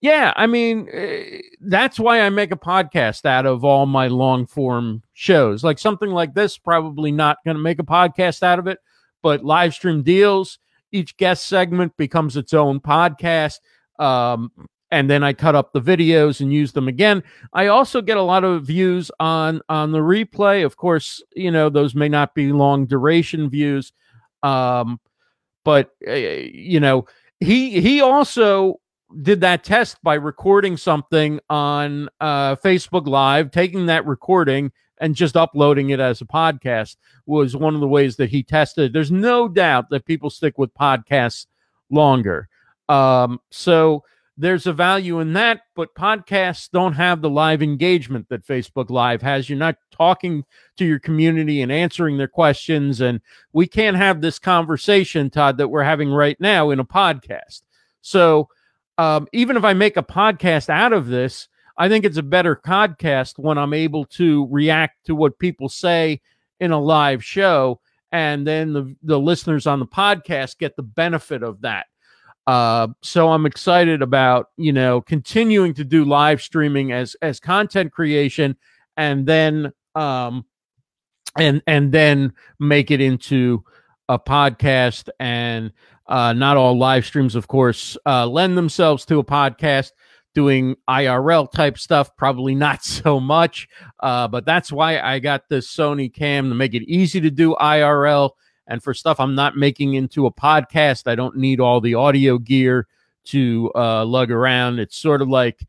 Yeah, 0.00 0.32
I 0.36 0.46
mean, 0.46 0.88
uh, 0.88 1.38
that's 1.60 1.98
why 2.00 2.22
I 2.22 2.30
make 2.30 2.52
a 2.52 2.56
podcast 2.56 3.26
out 3.26 3.44
of 3.44 3.62
all 3.64 3.84
my 3.84 4.06
long 4.06 4.46
form 4.46 5.02
shows. 5.12 5.62
Like 5.62 5.78
something 5.78 6.10
like 6.10 6.32
this, 6.32 6.56
probably 6.56 7.12
not 7.12 7.38
going 7.44 7.56
to 7.56 7.62
make 7.62 7.80
a 7.80 7.84
podcast 7.84 8.42
out 8.42 8.58
of 8.58 8.66
it, 8.66 8.78
but 9.22 9.44
live 9.44 9.74
stream 9.74 10.02
deals. 10.02 10.60
Each 10.92 11.14
guest 11.16 11.46
segment 11.46 11.94
becomes 11.98 12.36
its 12.38 12.54
own 12.54 12.80
podcast. 12.80 13.58
Um, 13.98 14.52
and 14.90 15.08
then 15.08 15.22
I 15.22 15.32
cut 15.32 15.54
up 15.54 15.72
the 15.72 15.80
videos 15.80 16.40
and 16.40 16.52
use 16.52 16.72
them 16.72 16.88
again. 16.88 17.22
I 17.52 17.66
also 17.66 18.00
get 18.00 18.16
a 18.16 18.22
lot 18.22 18.44
of 18.44 18.64
views 18.64 19.10
on 19.20 19.60
on 19.68 19.92
the 19.92 19.98
replay. 19.98 20.64
Of 20.64 20.76
course, 20.76 21.22
you 21.34 21.50
know 21.50 21.68
those 21.68 21.94
may 21.94 22.08
not 22.08 22.34
be 22.34 22.52
long 22.52 22.86
duration 22.86 23.50
views, 23.50 23.92
um, 24.42 25.00
but 25.64 25.90
uh, 26.06 26.12
you 26.12 26.80
know 26.80 27.06
he 27.40 27.80
he 27.80 28.00
also 28.00 28.80
did 29.22 29.40
that 29.40 29.64
test 29.64 29.96
by 30.02 30.14
recording 30.14 30.76
something 30.76 31.40
on 31.48 32.08
uh, 32.20 32.56
Facebook 32.56 33.06
Live, 33.06 33.50
taking 33.50 33.86
that 33.86 34.06
recording 34.06 34.70
and 35.00 35.14
just 35.14 35.36
uploading 35.36 35.90
it 35.90 36.00
as 36.00 36.20
a 36.20 36.26
podcast 36.26 36.96
was 37.26 37.56
one 37.56 37.74
of 37.74 37.80
the 37.80 37.88
ways 37.88 38.16
that 38.16 38.30
he 38.30 38.42
tested. 38.42 38.92
There's 38.92 39.12
no 39.12 39.48
doubt 39.48 39.90
that 39.90 40.04
people 40.04 40.28
stick 40.28 40.58
with 40.58 40.74
podcasts 40.74 41.46
longer. 41.90 42.48
Um, 42.88 43.40
so 43.50 44.04
there's 44.40 44.68
a 44.68 44.72
value 44.72 45.18
in 45.18 45.32
that, 45.32 45.62
but 45.74 45.96
podcasts 45.96 46.70
don't 46.70 46.92
have 46.92 47.20
the 47.20 47.28
live 47.28 47.60
engagement 47.60 48.28
that 48.28 48.46
Facebook 48.46 48.88
Live 48.88 49.20
has. 49.20 49.50
You're 49.50 49.58
not 49.58 49.76
talking 49.90 50.44
to 50.76 50.84
your 50.84 51.00
community 51.00 51.60
and 51.60 51.72
answering 51.72 52.18
their 52.18 52.28
questions. 52.28 53.00
And 53.00 53.20
we 53.52 53.66
can't 53.66 53.96
have 53.96 54.20
this 54.20 54.38
conversation, 54.38 55.28
Todd, 55.28 55.58
that 55.58 55.68
we're 55.68 55.82
having 55.82 56.10
right 56.10 56.40
now 56.40 56.70
in 56.70 56.78
a 56.78 56.84
podcast. 56.84 57.62
So 58.00 58.48
um, 58.96 59.26
even 59.32 59.56
if 59.56 59.64
I 59.64 59.72
make 59.72 59.96
a 59.96 60.04
podcast 60.04 60.68
out 60.68 60.92
of 60.92 61.08
this, 61.08 61.48
I 61.76 61.88
think 61.88 62.04
it's 62.04 62.16
a 62.16 62.22
better 62.22 62.54
podcast 62.54 63.38
when 63.38 63.58
I'm 63.58 63.74
able 63.74 64.04
to 64.04 64.46
react 64.50 65.06
to 65.06 65.16
what 65.16 65.40
people 65.40 65.68
say 65.68 66.20
in 66.60 66.70
a 66.70 66.80
live 66.80 67.24
show. 67.24 67.80
And 68.12 68.46
then 68.46 68.72
the, 68.72 68.96
the 69.02 69.18
listeners 69.18 69.66
on 69.66 69.80
the 69.80 69.86
podcast 69.86 70.58
get 70.58 70.76
the 70.76 70.82
benefit 70.82 71.42
of 71.42 71.60
that. 71.62 71.86
Uh, 72.48 72.88
so 73.02 73.30
I'm 73.30 73.44
excited 73.44 74.00
about 74.00 74.46
you 74.56 74.72
know 74.72 75.02
continuing 75.02 75.74
to 75.74 75.84
do 75.84 76.06
live 76.06 76.40
streaming 76.40 76.92
as 76.92 77.14
as 77.20 77.40
content 77.40 77.92
creation, 77.92 78.56
and 78.96 79.26
then 79.26 79.70
um, 79.94 80.46
and 81.38 81.62
and 81.66 81.92
then 81.92 82.32
make 82.58 82.90
it 82.90 83.02
into 83.02 83.64
a 84.08 84.18
podcast. 84.18 85.10
And 85.20 85.72
uh, 86.06 86.32
not 86.32 86.56
all 86.56 86.78
live 86.78 87.04
streams, 87.04 87.34
of 87.34 87.48
course, 87.48 87.98
uh, 88.06 88.26
lend 88.26 88.56
themselves 88.56 89.04
to 89.06 89.18
a 89.18 89.24
podcast. 89.24 89.92
Doing 90.34 90.76
IRL 90.88 91.52
type 91.52 91.76
stuff, 91.76 92.16
probably 92.16 92.54
not 92.54 92.82
so 92.84 93.20
much. 93.20 93.68
Uh, 94.00 94.26
but 94.26 94.46
that's 94.46 94.72
why 94.72 95.00
I 95.00 95.18
got 95.18 95.50
this 95.50 95.68
Sony 95.68 96.10
cam 96.10 96.48
to 96.48 96.54
make 96.54 96.72
it 96.72 96.84
easy 96.84 97.20
to 97.20 97.30
do 97.30 97.56
IRL 97.60 98.30
and 98.68 98.82
for 98.82 98.94
stuff 98.94 99.18
I'm 99.18 99.34
not 99.34 99.56
making 99.56 99.94
into 99.94 100.26
a 100.26 100.32
podcast, 100.32 101.10
I 101.10 101.14
don't 101.14 101.36
need 101.36 101.58
all 101.58 101.80
the 101.80 101.94
audio 101.94 102.38
gear 102.38 102.86
to 103.24 103.72
uh, 103.74 104.04
lug 104.04 104.30
around. 104.30 104.78
It's 104.78 104.96
sort 104.96 105.22
of 105.22 105.28
like, 105.28 105.66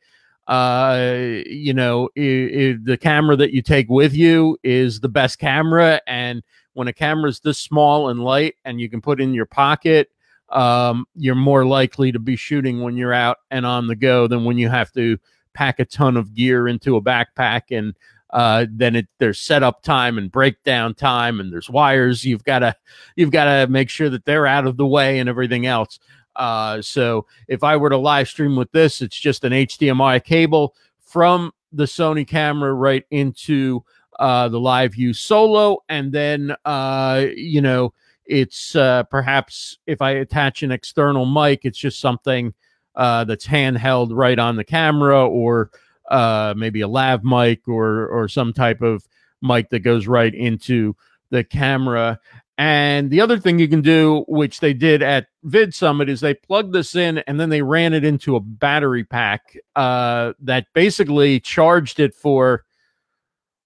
uh, 0.47 1.21
you 1.45 1.73
know, 1.73 2.09
it, 2.15 2.21
it, 2.21 2.85
the 2.85 2.97
camera 2.97 3.35
that 3.37 3.53
you 3.53 3.61
take 3.61 3.89
with 3.89 4.13
you 4.13 4.57
is 4.63 4.99
the 4.99 5.09
best 5.09 5.39
camera. 5.39 6.01
And 6.07 6.43
when 6.73 6.87
a 6.87 6.93
camera 6.93 7.29
is 7.29 7.39
this 7.39 7.59
small 7.59 8.09
and 8.09 8.19
light 8.19 8.55
and 8.65 8.79
you 8.79 8.89
can 8.89 9.01
put 9.01 9.21
in 9.21 9.33
your 9.33 9.45
pocket, 9.45 10.09
um, 10.49 11.05
you're 11.15 11.35
more 11.35 11.65
likely 11.65 12.11
to 12.11 12.19
be 12.19 12.35
shooting 12.35 12.81
when 12.81 12.97
you're 12.97 13.13
out 13.13 13.37
and 13.51 13.65
on 13.65 13.87
the 13.87 13.95
go 13.95 14.27
than 14.27 14.43
when 14.43 14.57
you 14.57 14.67
have 14.67 14.91
to 14.93 15.17
pack 15.53 15.79
a 15.79 15.85
ton 15.85 16.17
of 16.17 16.33
gear 16.33 16.67
into 16.67 16.95
a 16.95 17.01
backpack 17.01 17.77
and 17.77 17.95
uh, 18.31 18.65
then 18.69 18.95
it 18.95 19.07
there's 19.17 19.39
setup 19.39 19.81
time 19.81 20.17
and 20.17 20.31
breakdown 20.31 20.93
time 20.93 21.39
and 21.39 21.51
there's 21.51 21.69
wires. 21.69 22.23
You've 22.23 22.43
got 22.43 22.59
to 22.59 22.75
you've 23.15 23.31
got 23.31 23.45
to 23.45 23.67
make 23.71 23.89
sure 23.89 24.09
that 24.09 24.25
they're 24.25 24.47
out 24.47 24.67
of 24.67 24.77
the 24.77 24.85
way 24.85 25.19
and 25.19 25.27
everything 25.27 25.65
else. 25.65 25.99
Uh, 26.35 26.81
so 26.81 27.25
if 27.47 27.63
i 27.63 27.75
were 27.75 27.89
to 27.89 27.97
live 27.97 28.27
stream 28.27 28.55
with 28.55 28.71
this 28.71 29.01
it's 29.01 29.19
just 29.19 29.43
an 29.43 29.51
hdmi 29.51 30.23
cable 30.23 30.73
from 31.01 31.51
the 31.73 31.83
sony 31.83 32.25
camera 32.25 32.73
right 32.73 33.03
into 33.11 33.83
uh, 34.19 34.49
the 34.49 34.59
LiveU 34.59 35.15
solo. 35.15 35.77
And 35.89 36.11
then 36.11 36.55
uh, 36.65 37.25
you 37.35 37.61
know 37.61 37.93
it's 38.25 38.75
uh, 38.75 39.03
perhaps 39.03 39.79
if 39.87 40.01
i 40.01 40.11
attach 40.11 40.61
an 40.61 40.71
external 40.71 41.25
mic 41.25 41.65
it's 41.65 41.79
just 41.79 41.99
something 41.99 42.53
uh, 42.95 43.23
that's 43.23 43.47
handheld 43.47 44.09
right 44.11 44.37
on 44.37 44.55
the 44.55 44.63
camera 44.63 45.25
or 45.25 45.71
uh, 46.09 46.53
maybe 46.57 46.81
a 46.81 46.87
lav 46.87 47.23
mic 47.23 47.67
or 47.67 48.07
or 48.07 48.27
some 48.27 48.53
type 48.53 48.81
of 48.81 49.07
mic 49.41 49.69
that 49.69 49.79
goes 49.79 50.07
right 50.07 50.33
into 50.33 50.95
the 51.29 51.43
camera. 51.43 52.19
And 52.57 53.09
the 53.09 53.21
other 53.21 53.39
thing 53.39 53.57
you 53.57 53.69
can 53.69 53.81
do, 53.81 54.25
which 54.27 54.59
they 54.59 54.73
did 54.73 55.01
at 55.01 55.27
Vid 55.43 55.73
Summit, 55.73 56.09
is 56.09 56.19
they 56.19 56.33
plugged 56.33 56.73
this 56.73 56.93
in 56.93 57.19
and 57.19 57.39
then 57.39 57.49
they 57.49 57.61
ran 57.61 57.93
it 57.93 58.03
into 58.03 58.35
a 58.35 58.41
battery 58.41 59.05
pack 59.05 59.57
uh, 59.77 60.33
that 60.41 60.67
basically 60.73 61.39
charged 61.39 62.01
it 62.01 62.13
for. 62.13 62.65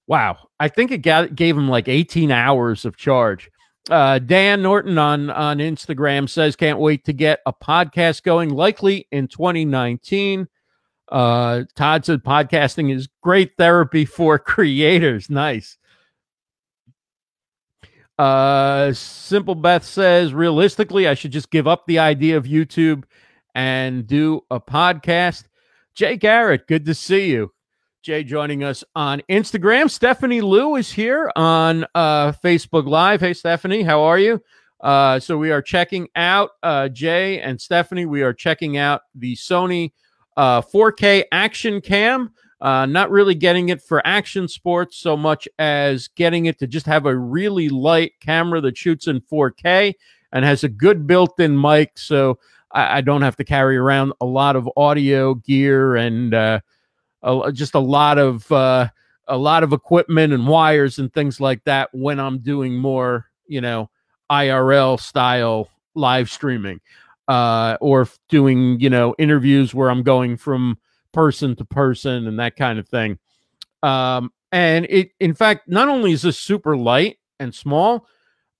Wow, 0.05 0.37
I 0.59 0.67
think 0.67 0.91
it 0.91 0.99
got, 0.99 1.33
gave 1.33 1.55
them 1.55 1.69
like 1.69 1.87
18 1.87 2.29
hours 2.29 2.85
of 2.85 2.95
charge. 2.95 3.49
Uh, 3.89 4.19
Dan 4.19 4.61
Norton 4.61 4.97
on 4.97 5.29
on 5.29 5.57
Instagram 5.57 6.29
says, 6.29 6.55
"Can't 6.55 6.79
wait 6.79 7.03
to 7.05 7.13
get 7.13 7.39
a 7.45 7.51
podcast 7.51 8.23
going, 8.23 8.49
likely 8.49 9.07
in 9.11 9.27
2019." 9.27 10.47
Uh, 11.13 11.65
Todd 11.75 12.03
said 12.05 12.23
podcasting 12.23 12.91
is 12.91 13.07
great 13.21 13.51
therapy 13.55 14.03
for 14.03 14.39
creators. 14.39 15.29
Nice. 15.29 15.77
Uh, 18.17 18.91
Simple 18.93 19.53
Beth 19.53 19.85
says, 19.85 20.33
realistically, 20.33 21.07
I 21.07 21.13
should 21.13 21.31
just 21.31 21.51
give 21.51 21.67
up 21.67 21.85
the 21.85 21.99
idea 21.99 22.35
of 22.35 22.45
YouTube 22.45 23.03
and 23.53 24.07
do 24.07 24.41
a 24.49 24.59
podcast. 24.59 25.43
Jay 25.93 26.17
Garrett, 26.17 26.67
good 26.67 26.85
to 26.85 26.95
see 26.95 27.29
you. 27.29 27.51
Jay 28.01 28.23
joining 28.23 28.63
us 28.63 28.83
on 28.95 29.21
Instagram. 29.29 29.91
Stephanie 29.91 30.41
Lou 30.41 30.75
is 30.77 30.91
here 30.91 31.31
on 31.35 31.85
uh, 31.93 32.31
Facebook 32.31 32.87
Live. 32.87 33.21
Hey, 33.21 33.33
Stephanie, 33.33 33.83
how 33.83 34.01
are 34.01 34.17
you? 34.17 34.41
Uh, 34.81 35.19
so 35.19 35.37
we 35.37 35.51
are 35.51 35.61
checking 35.61 36.07
out 36.15 36.49
uh, 36.63 36.89
Jay 36.89 37.39
and 37.39 37.61
Stephanie. 37.61 38.07
We 38.07 38.23
are 38.23 38.33
checking 38.33 38.77
out 38.77 39.01
the 39.13 39.35
Sony 39.35 39.91
uh, 40.37 40.61
4K 40.61 41.23
action 41.31 41.81
cam. 41.81 42.31
Uh, 42.61 42.85
not 42.85 43.11
really 43.11 43.35
getting 43.35 43.69
it 43.69 43.81
for 43.81 44.01
action 44.07 44.47
sports 44.47 44.95
so 44.95 45.17
much 45.17 45.49
as 45.59 46.07
getting 46.07 46.45
it 46.45 46.57
to 46.57 46.65
just 46.65 46.85
have 46.85 47.05
a 47.05 47.13
really 47.15 47.67
light 47.67 48.13
camera 48.21 48.61
that 48.61 48.77
shoots 48.77 49.07
in 49.07 49.19
4K 49.19 49.93
and 50.31 50.45
has 50.45 50.63
a 50.63 50.69
good 50.69 51.05
built 51.05 51.37
in 51.41 51.59
mic. 51.59 51.97
So 51.97 52.39
I, 52.71 52.99
I 52.99 53.01
don't 53.01 53.21
have 53.21 53.35
to 53.37 53.43
carry 53.43 53.75
around 53.75 54.13
a 54.21 54.25
lot 54.25 54.55
of 54.55 54.69
audio 54.77 55.35
gear 55.35 55.97
and 55.97 56.33
uh, 56.33 56.61
a, 57.21 57.51
just 57.51 57.75
a 57.75 57.79
lot 57.79 58.17
of 58.17 58.49
uh, 58.51 58.87
a 59.27 59.37
lot 59.37 59.63
of 59.63 59.73
equipment 59.73 60.33
and 60.33 60.47
wires 60.47 60.99
and 60.99 61.13
things 61.13 61.39
like 61.39 61.63
that 61.65 61.89
when 61.93 62.19
I'm 62.19 62.39
doing 62.39 62.77
more, 62.77 63.25
you 63.45 63.61
know, 63.61 63.89
IRL 64.31 64.99
style 64.99 65.69
live 65.95 66.29
streaming 66.29 66.79
uh, 67.27 67.77
or 67.81 68.07
doing 68.29 68.79
you 68.79 68.89
know 68.89 69.15
interviews 69.17 69.73
where 69.73 69.89
I'm 69.89 70.03
going 70.03 70.37
from 70.37 70.77
person 71.11 71.55
to 71.55 71.65
person 71.65 72.27
and 72.27 72.39
that 72.39 72.55
kind 72.55 72.79
of 72.79 72.87
thing. 72.87 73.19
Um, 73.81 74.31
and 74.51 74.85
it, 74.89 75.11
in 75.19 75.33
fact, 75.33 75.67
not 75.67 75.89
only 75.89 76.11
is 76.11 76.21
this 76.21 76.37
super 76.37 76.77
light 76.77 77.17
and 77.39 77.53
small, 77.53 78.07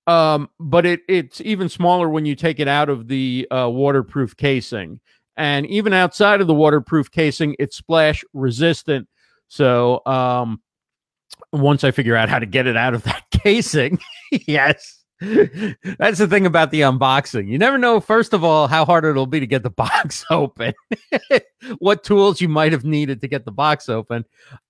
um, 0.08 0.50
but 0.60 0.86
it 0.86 1.02
it's 1.08 1.40
even 1.42 1.70
smaller 1.70 2.10
when 2.10 2.26
you 2.26 2.36
take 2.36 2.60
it 2.60 2.68
out 2.68 2.90
of 2.90 3.08
the 3.08 3.48
uh, 3.52 3.70
waterproof 3.70 4.36
casing. 4.36 5.00
And 5.36 5.66
even 5.68 5.94
outside 5.94 6.42
of 6.42 6.48
the 6.48 6.54
waterproof 6.54 7.10
casing, 7.10 7.56
it's 7.58 7.76
splash 7.76 8.24
resistant. 8.34 9.08
So 9.48 10.02
um, 10.06 10.62
once 11.52 11.84
I 11.84 11.92
figure 11.92 12.16
out 12.16 12.30
how 12.30 12.40
to 12.40 12.46
get 12.46 12.68
it 12.68 12.78
out 12.78 12.94
of 12.94 13.04
that 13.04 13.24
casing, 13.32 14.00
yes, 14.32 15.03
that's 15.98 16.18
the 16.18 16.28
thing 16.28 16.46
about 16.46 16.72
the 16.72 16.82
unboxing. 16.82 17.48
You 17.48 17.58
never 17.58 17.78
know, 17.78 18.00
first 18.00 18.34
of 18.34 18.44
all, 18.44 18.68
how 18.68 18.84
hard 18.84 19.06
it'll 19.06 19.28
be 19.28 19.40
to 19.40 19.48
get 19.48 19.64
the 19.64 19.70
box 19.70 20.26
open, 20.30 20.74
what 21.78 22.04
tools 22.04 22.42
you 22.42 22.50
might 22.50 22.72
have 22.72 22.84
needed 22.84 23.22
to 23.22 23.28
get 23.28 23.46
the 23.46 23.52
box 23.52 23.90
open, 23.90 24.26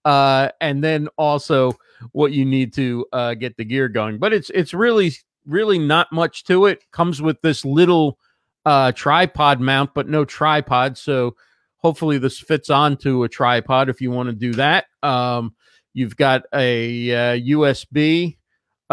uh, 0.06 0.50
and 0.62 0.84
then 0.84 1.08
also 1.18 1.74
what 2.12 2.34
you 2.34 2.46
need 2.46 2.74
to 2.74 3.06
uh, 3.14 3.34
get 3.34 3.56
the 3.58 3.64
gear 3.64 3.88
going. 3.88 4.20
But 4.20 4.34
it's 4.34 4.50
it's 4.52 4.74
really 4.74 5.14
really 5.46 5.80
not 5.80 6.12
much 6.12 6.44
to 6.46 6.66
it. 6.66 6.84
Comes 6.92 7.22
with 7.22 7.42
this 7.42 7.66
little 7.66 8.20
uh, 8.66 8.92
tripod 8.92 9.60
mount, 9.60 9.94
but 9.94 10.08
no 10.08 10.26
tripod. 10.26 10.98
So 10.98 11.36
hopefully 11.78 12.18
this 12.18 12.40
fits 12.40 12.70
onto 12.70 13.24
a 13.24 13.30
tripod 13.30 13.90
if 13.90 14.02
you 14.02 14.12
want 14.12 14.30
to 14.30 14.36
do 14.36 14.54
that. 14.54 14.86
Um, 15.02 15.56
you've 15.94 16.16
got 16.16 16.44
a 16.54 17.40
USB 17.40 18.38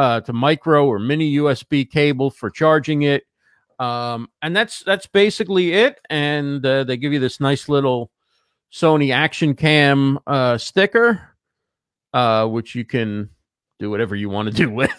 uh, 0.00 0.18
to 0.18 0.32
micro 0.32 0.86
or 0.86 0.98
mini 0.98 1.34
USB 1.36 1.88
cable 1.88 2.30
for 2.30 2.48
charging 2.48 3.02
it. 3.02 3.24
Um, 3.78 4.28
and 4.40 4.56
that's 4.56 4.82
that's 4.82 5.06
basically 5.06 5.74
it. 5.74 6.00
And 6.08 6.64
uh, 6.64 6.84
they 6.84 6.96
give 6.96 7.12
you 7.12 7.18
this 7.18 7.38
nice 7.38 7.68
little 7.68 8.10
Sony 8.72 9.12
Action 9.12 9.54
Cam 9.54 10.18
uh, 10.26 10.56
sticker, 10.56 11.20
uh, 12.14 12.46
which 12.46 12.74
you 12.74 12.86
can 12.86 13.28
do 13.78 13.90
whatever 13.90 14.16
you 14.16 14.30
want 14.30 14.48
to 14.48 14.54
do 14.54 14.70
with. 14.74 14.90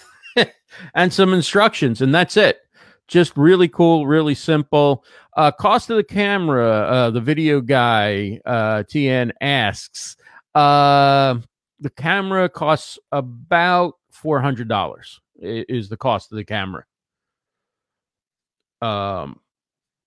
and 0.93 1.11
some 1.11 1.33
instructions, 1.33 2.01
and 2.01 2.13
that's 2.13 2.37
it. 2.37 2.59
Just 3.07 3.35
really 3.35 3.67
cool, 3.67 4.05
really 4.05 4.35
simple. 4.35 5.03
Uh, 5.35 5.51
cost 5.51 5.89
of 5.89 5.97
the 5.97 6.03
camera, 6.03 6.69
uh, 6.69 7.09
the 7.09 7.21
video 7.21 7.59
guy, 7.59 8.39
uh, 8.45 8.83
TN 8.83 9.31
asks, 9.41 10.15
uh, 10.53 11.35
the 11.79 11.89
camera 11.89 12.47
costs 12.47 12.99
about 13.11 13.95
$400 14.13 15.19
is 15.39 15.89
the 15.89 15.97
cost 15.97 16.31
of 16.31 16.37
the 16.37 16.45
camera. 16.45 16.85
Um, 18.81 19.39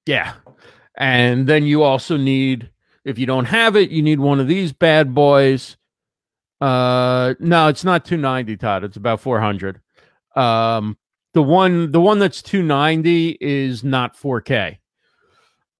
yeah. 0.07 0.35
And 0.97 1.47
then 1.47 1.65
you 1.65 1.83
also 1.83 2.17
need, 2.17 2.71
if 3.05 3.19
you 3.19 3.27
don't 3.27 3.47
have 3.47 3.77
it, 3.77 3.91
you 3.91 4.03
need 4.03 4.21
one 4.21 4.41
of 4.41 4.49
these 4.49 4.73
bad 4.73 5.15
boys. 5.15 5.77
Uh, 6.61 7.35
no, 7.41 7.69
it's 7.69 7.85
not 7.85 8.05
290, 8.05 8.57
Todd. 8.57 8.85
It's 8.85 8.97
about 8.97 9.21
400. 9.21 9.81
Um, 10.37 10.97
the 11.33 11.43
one, 11.43 11.91
the 11.91 12.01
one 12.01 12.19
that's 12.19 12.43
290 12.43 13.39
is 13.41 13.83
not 13.83 14.17
4K. 14.17 14.79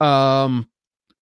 Um, 0.01 0.69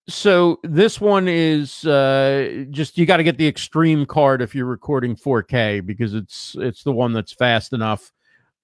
so 0.07 0.59
this 0.63 0.99
one 0.99 1.27
is 1.29 1.85
uh, 1.85 2.65
just 2.71 2.97
you 2.97 3.05
got 3.05 3.17
to 3.17 3.23
get 3.23 3.37
the 3.37 3.47
extreme 3.47 4.05
card 4.05 4.41
if 4.41 4.53
you're 4.53 4.65
recording 4.65 5.15
4K 5.15 5.85
because 5.85 6.13
it's 6.13 6.55
it's 6.59 6.83
the 6.83 6.91
one 6.91 7.13
that's 7.13 7.31
fast 7.31 7.71
enough 7.71 8.11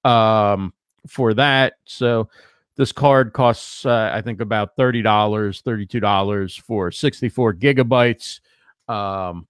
um, 0.04 0.74
for 1.08 1.34
that. 1.36 1.74
So 1.86 2.30
this 2.76 2.92
card 2.92 3.32
costs 3.32 3.86
uh, 3.86 4.12
I 4.14 4.22
think 4.22 4.42
about 4.42 4.76
thirty 4.76 5.02
dollars, 5.02 5.62
thirty 5.62 5.86
two 5.86 6.02
dollars 6.02 6.58
for 6.58 6.92
64 6.92 7.54
gigabytes. 7.56 8.42
Um, 8.90 9.48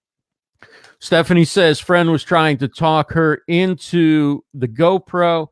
Stephanie 1.00 1.44
says 1.44 1.80
friend 1.80 2.12
was 2.12 2.22
trying 2.22 2.58
to 2.58 2.68
talk 2.68 3.12
her 3.12 3.42
into 3.48 4.44
the 4.54 4.68
GoPro. 4.68 5.48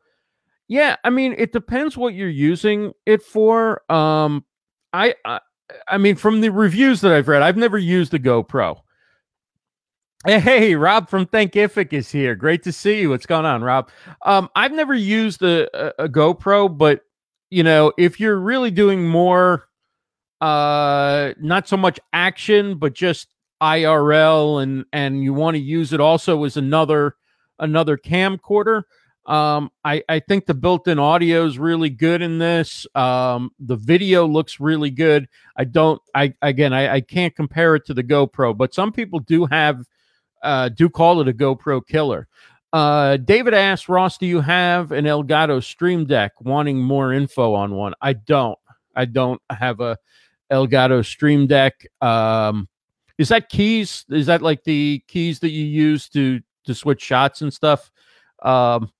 Yeah, 0.68 0.96
I 1.02 1.10
mean 1.10 1.34
it 1.36 1.52
depends 1.52 1.96
what 1.96 2.14
you're 2.14 2.28
using 2.28 2.92
it 3.06 3.22
for. 3.22 3.82
Um, 3.90 4.44
I, 4.92 5.14
I 5.24 5.40
I 5.86 5.98
mean, 5.98 6.16
from 6.16 6.40
the 6.40 6.50
reviews 6.50 7.00
that 7.02 7.12
I've 7.12 7.28
read, 7.28 7.42
I've 7.42 7.56
never 7.56 7.78
used 7.78 8.14
a 8.14 8.18
GoPro. 8.18 8.80
Hey, 10.26 10.74
Rob 10.74 11.08
from 11.08 11.26
Thinkific 11.26 11.92
is 11.92 12.10
here. 12.10 12.34
Great 12.34 12.64
to 12.64 12.72
see 12.72 13.00
you. 13.00 13.10
What's 13.10 13.26
going 13.26 13.46
on, 13.46 13.62
Rob? 13.62 13.90
Um, 14.26 14.48
I've 14.56 14.72
never 14.72 14.94
used 14.94 15.42
a, 15.42 15.68
a, 16.00 16.04
a 16.04 16.08
GoPro, 16.08 16.76
but 16.76 17.02
you 17.50 17.62
know, 17.62 17.92
if 17.96 18.18
you're 18.18 18.38
really 18.38 18.70
doing 18.70 19.06
more, 19.06 19.68
uh, 20.40 21.32
not 21.40 21.68
so 21.68 21.76
much 21.76 22.00
action, 22.12 22.78
but 22.78 22.94
just 22.94 23.28
IRL, 23.62 24.62
and 24.62 24.84
and 24.92 25.22
you 25.22 25.32
want 25.34 25.54
to 25.54 25.62
use 25.62 25.92
it 25.92 26.00
also 26.00 26.44
as 26.44 26.56
another 26.56 27.16
another 27.58 27.96
camcorder, 27.96 28.82
um, 29.28 29.70
I, 29.84 30.02
I 30.08 30.20
think 30.20 30.46
the 30.46 30.54
built-in 30.54 30.98
audio 30.98 31.44
is 31.44 31.58
really 31.58 31.90
good 31.90 32.22
in 32.22 32.38
this. 32.38 32.86
Um, 32.94 33.50
the 33.60 33.76
video 33.76 34.26
looks 34.26 34.58
really 34.58 34.90
good. 34.90 35.28
I 35.54 35.64
don't. 35.64 36.00
I 36.14 36.32
again, 36.40 36.72
I, 36.72 36.94
I 36.94 37.00
can't 37.02 37.36
compare 37.36 37.74
it 37.74 37.84
to 37.86 37.94
the 37.94 38.02
GoPro, 38.02 38.56
but 38.56 38.72
some 38.72 38.90
people 38.90 39.20
do 39.20 39.44
have 39.44 39.84
uh, 40.42 40.70
do 40.70 40.88
call 40.88 41.20
it 41.20 41.28
a 41.28 41.34
GoPro 41.34 41.86
killer. 41.86 42.26
Uh, 42.72 43.18
David 43.18 43.52
asks 43.52 43.88
Ross, 43.88 44.16
do 44.16 44.26
you 44.26 44.40
have 44.40 44.92
an 44.92 45.04
Elgato 45.04 45.62
Stream 45.62 46.06
Deck? 46.06 46.32
Wanting 46.40 46.78
more 46.78 47.12
info 47.12 47.52
on 47.52 47.74
one? 47.74 47.92
I 48.00 48.14
don't. 48.14 48.58
I 48.96 49.04
don't 49.04 49.42
have 49.50 49.80
a 49.80 49.98
Elgato 50.50 51.04
Stream 51.04 51.46
Deck. 51.46 51.86
Um, 52.00 52.66
is 53.18 53.28
that 53.28 53.50
keys? 53.50 54.06
Is 54.08 54.24
that 54.26 54.40
like 54.40 54.64
the 54.64 55.02
keys 55.06 55.40
that 55.40 55.50
you 55.50 55.66
use 55.66 56.08
to 56.10 56.40
to 56.64 56.74
switch 56.74 57.02
shots 57.02 57.42
and 57.42 57.52
stuff? 57.52 57.90
Um, 58.42 58.90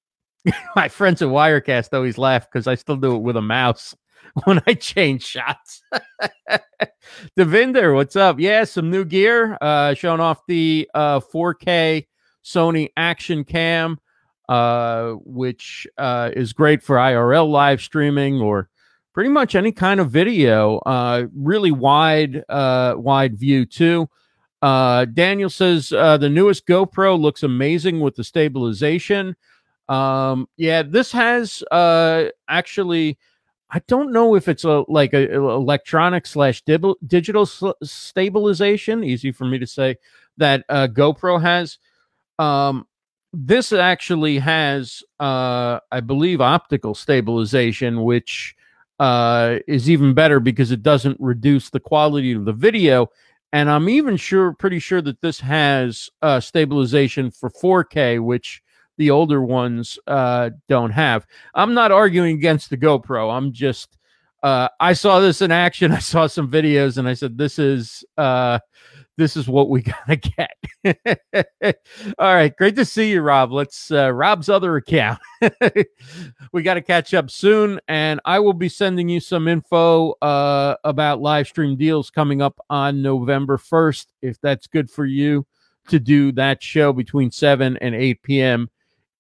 my 0.77 0.89
friends 0.89 1.23
at 1.23 1.29
Wirecast 1.29 1.93
always 1.93 2.19
laugh 2.19 2.47
because 2.51 2.67
I 2.67 2.75
still 2.75 2.97
do 2.97 3.17
it 3.17 3.23
with 3.23 3.37
a 3.37 3.43
mouse 3.43 3.95
when 4.45 4.61
I 4.67 4.75
change 4.75 5.25
shots. 5.25 5.83
Devinder, 7.39 7.95
what's 7.95 8.17
up? 8.17 8.39
Yeah, 8.39 8.65
some 8.65 8.91
new 8.91 9.05
gear. 9.05 9.57
Uh, 9.61 9.95
showing 9.95 10.21
off 10.21 10.41
the 10.47 10.89
uh, 10.95 11.21
4K 11.21 12.07
Sony 12.45 12.91
Action 12.97 13.45
Cam, 13.45 13.99
uh, 14.49 15.13
which 15.25 15.87
uh, 15.97 16.31
is 16.35 16.53
great 16.53 16.83
for 16.83 16.97
IRL 16.97 17.51
live 17.51 17.81
streaming 17.81 18.41
or 18.41 18.69
pretty 19.13 19.31
much 19.31 19.55
any 19.55 19.73
kind 19.73 20.01
of 20.01 20.11
video. 20.11 20.79
Uh, 20.79 21.27
really 21.35 21.73
wide, 21.73 22.45
uh, 22.49 22.95
wide 22.97 23.39
view 23.39 23.67
too. 23.67 24.09
Uh, 24.61 25.05
Daniel 25.05 25.51
says 25.51 25.93
uh, 25.93 26.17
the 26.17 26.29
newest 26.29 26.67
GoPro 26.67 27.19
looks 27.19 27.43
amazing 27.43 28.01
with 28.01 28.17
the 28.17 28.25
stabilization. 28.25 29.37
Um, 29.89 30.49
yeah, 30.57 30.83
this 30.83 31.13
has 31.13 31.63
uh 31.71 32.27
actually 32.49 33.19
I 33.71 33.81
don't 33.87 34.13
know 34.13 34.35
if 34.35 34.49
it's 34.49 34.65
a 34.65 34.85
like 34.89 35.13
a, 35.13 35.35
a 35.35 35.49
electronic 35.57 36.27
slash 36.27 36.63
digital 36.63 37.47
sl- 37.47 37.71
stabilization. 37.83 39.05
Easy 39.05 39.31
for 39.31 39.45
me 39.45 39.59
to 39.59 39.67
say 39.67 39.97
that 40.39 40.65
uh, 40.69 40.89
GoPro 40.91 41.41
has. 41.41 41.79
Um, 42.39 42.87
this 43.35 43.73
actually 43.73 44.39
has, 44.39 45.03
uh, 45.21 45.81
I 45.93 46.01
believe, 46.01 46.41
optical 46.41 46.95
stabilization, 46.95 48.05
which 48.05 48.57
uh, 49.01 49.57
is 49.67 49.91
even 49.91 50.15
better 50.15 50.41
because 50.41 50.71
it 50.71 50.83
doesn't 50.83 51.19
reduce 51.21 51.69
the 51.69 51.81
quality 51.81 52.33
of 52.33 52.47
the 52.47 52.55
video. 52.55 53.09
And 53.53 53.69
I'm 53.71 53.89
even 53.91 54.17
sure, 54.17 54.55
pretty 54.55 54.79
sure 54.79 55.03
that 55.03 55.21
this 55.21 55.41
has 55.41 56.09
uh, 56.23 56.41
stabilization 56.41 57.31
for 57.31 57.51
4K, 57.51 58.19
which 58.19 58.63
the 58.99 59.11
older 59.11 59.43
ones 59.43 59.99
uh, 60.07 60.51
don't 60.69 60.91
have. 60.91 61.27
I'm 61.55 61.73
not 61.73 61.91
arguing 61.93 62.37
against 62.37 62.69
the 62.69 62.77
GoPro. 62.77 63.35
I'm 63.35 63.53
just 63.53 63.97
uh, 64.43 64.69
I 64.79 64.93
saw 64.93 65.21
this 65.21 65.43
in 65.43 65.51
action. 65.51 65.93
I 65.93 65.99
saw 65.99 66.27
some 66.27 66.51
videos, 66.51 66.99
and 66.99 67.09
I 67.09 67.15
said, 67.15 67.39
"This 67.39 67.59
is 67.59 68.05
uh, 68.17 68.59
this 69.17 69.37
is 69.37 69.49
what 69.49 69.69
we 69.71 69.83
gotta 70.09 70.17
get." 70.17 70.57
All 72.19 72.35
right, 72.35 72.55
great 72.57 72.77
to 72.77 72.85
see 72.85 73.11
you, 73.11 73.21
Rob. 73.21 73.53
Let's 73.53 73.91
uh, 73.91 74.13
Rob's 74.13 74.49
other 74.49 74.77
account. 74.77 75.19
we 76.53 76.63
got 76.63 76.75
to 76.75 76.83
catch 76.83 77.15
up 77.15 77.31
soon, 77.31 77.81
and 77.89 78.21
I 78.25 78.39
will 78.39 78.53
be 78.53 78.69
sending 78.69 79.09
you 79.09 79.21
some 79.21 79.49
info 79.49 80.13
uh, 80.23 80.77
about 80.85 81.21
live 81.21 81.47
stream 81.49 81.77
deals 81.77 82.11
coming 82.11 82.43
up 82.43 82.59
on 82.71 83.03
November 83.03 83.59
first, 83.59 84.13
if 84.23 84.41
that's 84.41 84.67
good 84.67 84.91
for 84.91 85.05
you 85.05 85.47
to 85.89 85.99
do 85.99 86.33
that 86.33 86.63
show 86.63 86.93
between 86.93 87.31
7 87.31 87.77
and 87.79 87.95
8 87.95 88.23
p.m. 88.23 88.69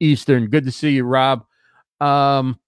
Eastern. 0.00 0.46
Good 0.46 0.64
to 0.64 0.72
see 0.72 0.90
you, 0.90 1.04
Rob. 1.04 1.44
Um, 2.00 2.58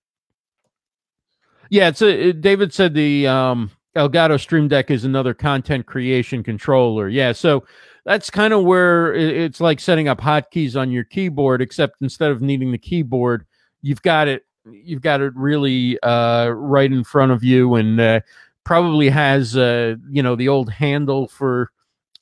yeah, 1.71 1.89
it's 1.89 2.03
a, 2.03 2.29
it, 2.29 2.41
David 2.41 2.75
said 2.75 2.95
the 2.95 3.27
um, 3.27 3.71
Elgato 3.97 4.39
Stream 4.41 4.69
Deck 4.69 4.91
is 4.91 5.05
another 5.05 5.35
content 5.35 5.87
creation 5.87 6.43
controller. 6.43 7.09
Yeah, 7.09 7.33
so 7.33 7.65
that's 8.05 8.31
kind 8.31 8.53
of 8.53 8.65
where 8.65 9.15
it's 9.15 9.61
like 9.61 9.79
setting 9.79 10.09
up 10.09 10.21
hotkeys 10.21 10.79
on 10.79 10.91
your 10.91 11.05
keyboard, 11.05 11.63
except 11.63 12.01
instead 12.01 12.31
of 12.31 12.41
needing 12.41 12.73
the 12.73 12.79
keyboard, 12.79 13.47
you've 13.83 14.03
got 14.03 14.29
it. 14.29 14.45
You've 14.71 15.03
got 15.03 15.21
it 15.21 15.35
really 15.35 15.99
uh, 16.03 16.49
right 16.49 16.91
in 16.91 17.03
front 17.05 17.33
of 17.33 17.43
you, 17.43 17.77
and 17.77 18.01
uh, 18.01 18.21
probably 18.65 19.09
has 19.09 19.57
uh, 19.57 19.97
you 20.09 20.23
know 20.23 20.37
the 20.37 20.49
old 20.49 20.71
handle 20.71 21.29
for 21.29 21.71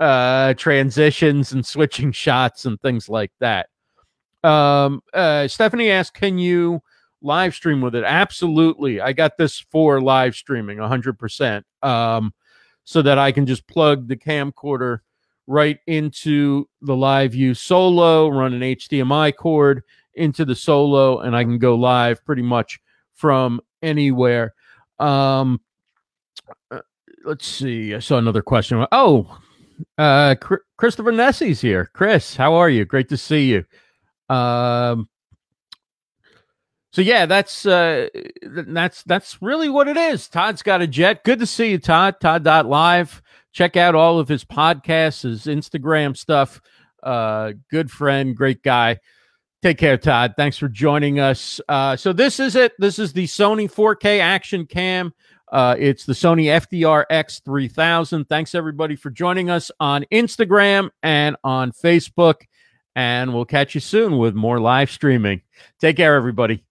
uh, 0.00 0.54
transitions 0.54 1.52
and 1.52 1.66
switching 1.66 2.12
shots 2.12 2.64
and 2.64 2.80
things 2.80 3.08
like 3.08 3.32
that. 3.40 3.68
Um, 4.44 5.03
uh, 5.12 5.48
Stephanie 5.48 5.90
asked, 5.90 6.14
"Can 6.14 6.38
you 6.38 6.83
live 7.22 7.55
stream 7.55 7.81
with 7.81 7.94
it?" 7.94 8.05
Absolutely. 8.05 9.01
I 9.01 9.12
got 9.12 9.37
this 9.37 9.59
for 9.59 10.01
live 10.01 10.35
streaming, 10.35 10.79
hundred 10.79 11.18
percent. 11.18 11.66
Um, 11.83 12.33
so 12.85 13.03
that 13.03 13.18
I 13.18 13.33
can 13.33 13.44
just 13.44 13.66
plug 13.66 14.09
the 14.09 14.16
camcorder 14.16 15.01
right 15.46 15.79
into 15.87 16.68
the 16.81 16.94
LiveU 16.94 17.57
solo, 17.57 18.29
run 18.29 18.55
an 18.55 18.61
HDMI 18.61 19.37
cord 19.37 19.83
into 20.14 20.44
the 20.44 20.55
solo, 20.55 21.20
and 21.20 21.37
I 21.37 21.44
can 21.44 21.59
go 21.59 21.74
live 21.74 22.24
pretty 22.24 22.42
much 22.42 22.81
from 23.14 23.61
anywhere. 23.83 24.55
Um, 24.98 25.61
uh, 26.70 26.80
let's 27.24 27.47
see. 27.47 27.95
I 27.95 27.99
saw 27.99 28.18
another 28.18 28.43
question. 28.43 28.86
Oh, 28.93 29.39
uh, 29.97 30.34
Christopher 30.76 31.12
Nessie's 31.12 31.61
here. 31.61 31.91
Chris, 31.93 32.36
how 32.36 32.55
are 32.55 32.70
you? 32.70 32.84
Great 32.84 33.09
to 33.09 33.16
see 33.16 33.51
you. 33.51 33.64
Um, 34.29 35.09
so 36.93 37.03
yeah, 37.03 37.26
that's 37.26 37.66
uh, 37.66 38.09
that's 38.43 39.03
that's 39.05 39.41
really 39.43 39.68
what 39.68 39.89
it 39.89 39.97
is. 39.97 40.29
Todd's 40.29 40.62
got 40.62 40.83
a 40.83 40.87
jet. 40.87 41.22
Good 41.22 41.39
to 41.39 41.47
see 41.47 41.70
you, 41.70 41.79
Todd. 41.79 42.16
Todd 42.20 42.45
live. 42.45 43.22
Check 43.53 43.76
out 43.76 43.95
all 43.95 44.18
of 44.18 44.29
his 44.29 44.45
podcasts, 44.45 45.22
his 45.22 45.45
Instagram 45.45 46.16
stuff. 46.16 46.61
Uh, 47.03 47.53
good 47.70 47.91
friend, 47.91 48.37
great 48.37 48.62
guy. 48.62 48.99
Take 49.62 49.79
care, 49.79 49.97
Todd. 49.97 50.35
Thanks 50.37 50.57
for 50.57 50.68
joining 50.68 51.18
us. 51.18 51.61
Uh, 51.68 51.97
so 51.97 52.12
this 52.12 52.39
is 52.39 52.55
it. 52.55 52.72
This 52.79 52.99
is 52.99 53.12
the 53.12 53.26
Sony 53.26 53.70
4K 53.70 54.20
Action 54.20 54.66
Cam. 54.66 55.12
Uh, 55.51 55.74
it's 55.79 56.05
the 56.05 56.12
Sony 56.12 56.45
FDR 56.45 57.05
X3000. 57.11 58.29
Thanks 58.29 58.55
everybody 58.55 58.95
for 58.95 59.11
joining 59.11 59.51
us 59.51 59.70
on 59.81 60.05
Instagram 60.12 60.91
and 61.03 61.37
on 61.43 61.72
Facebook. 61.72 62.43
And 62.99 63.32
we'll 63.32 63.44
catch 63.44 63.76
you 63.76 63.80
soon 63.80 64.18
with 64.18 64.34
more 64.34 64.59
live 64.59 64.90
streaming. 64.90 65.42
Take 65.78 65.99
care, 65.99 66.16
everybody. 66.16 66.64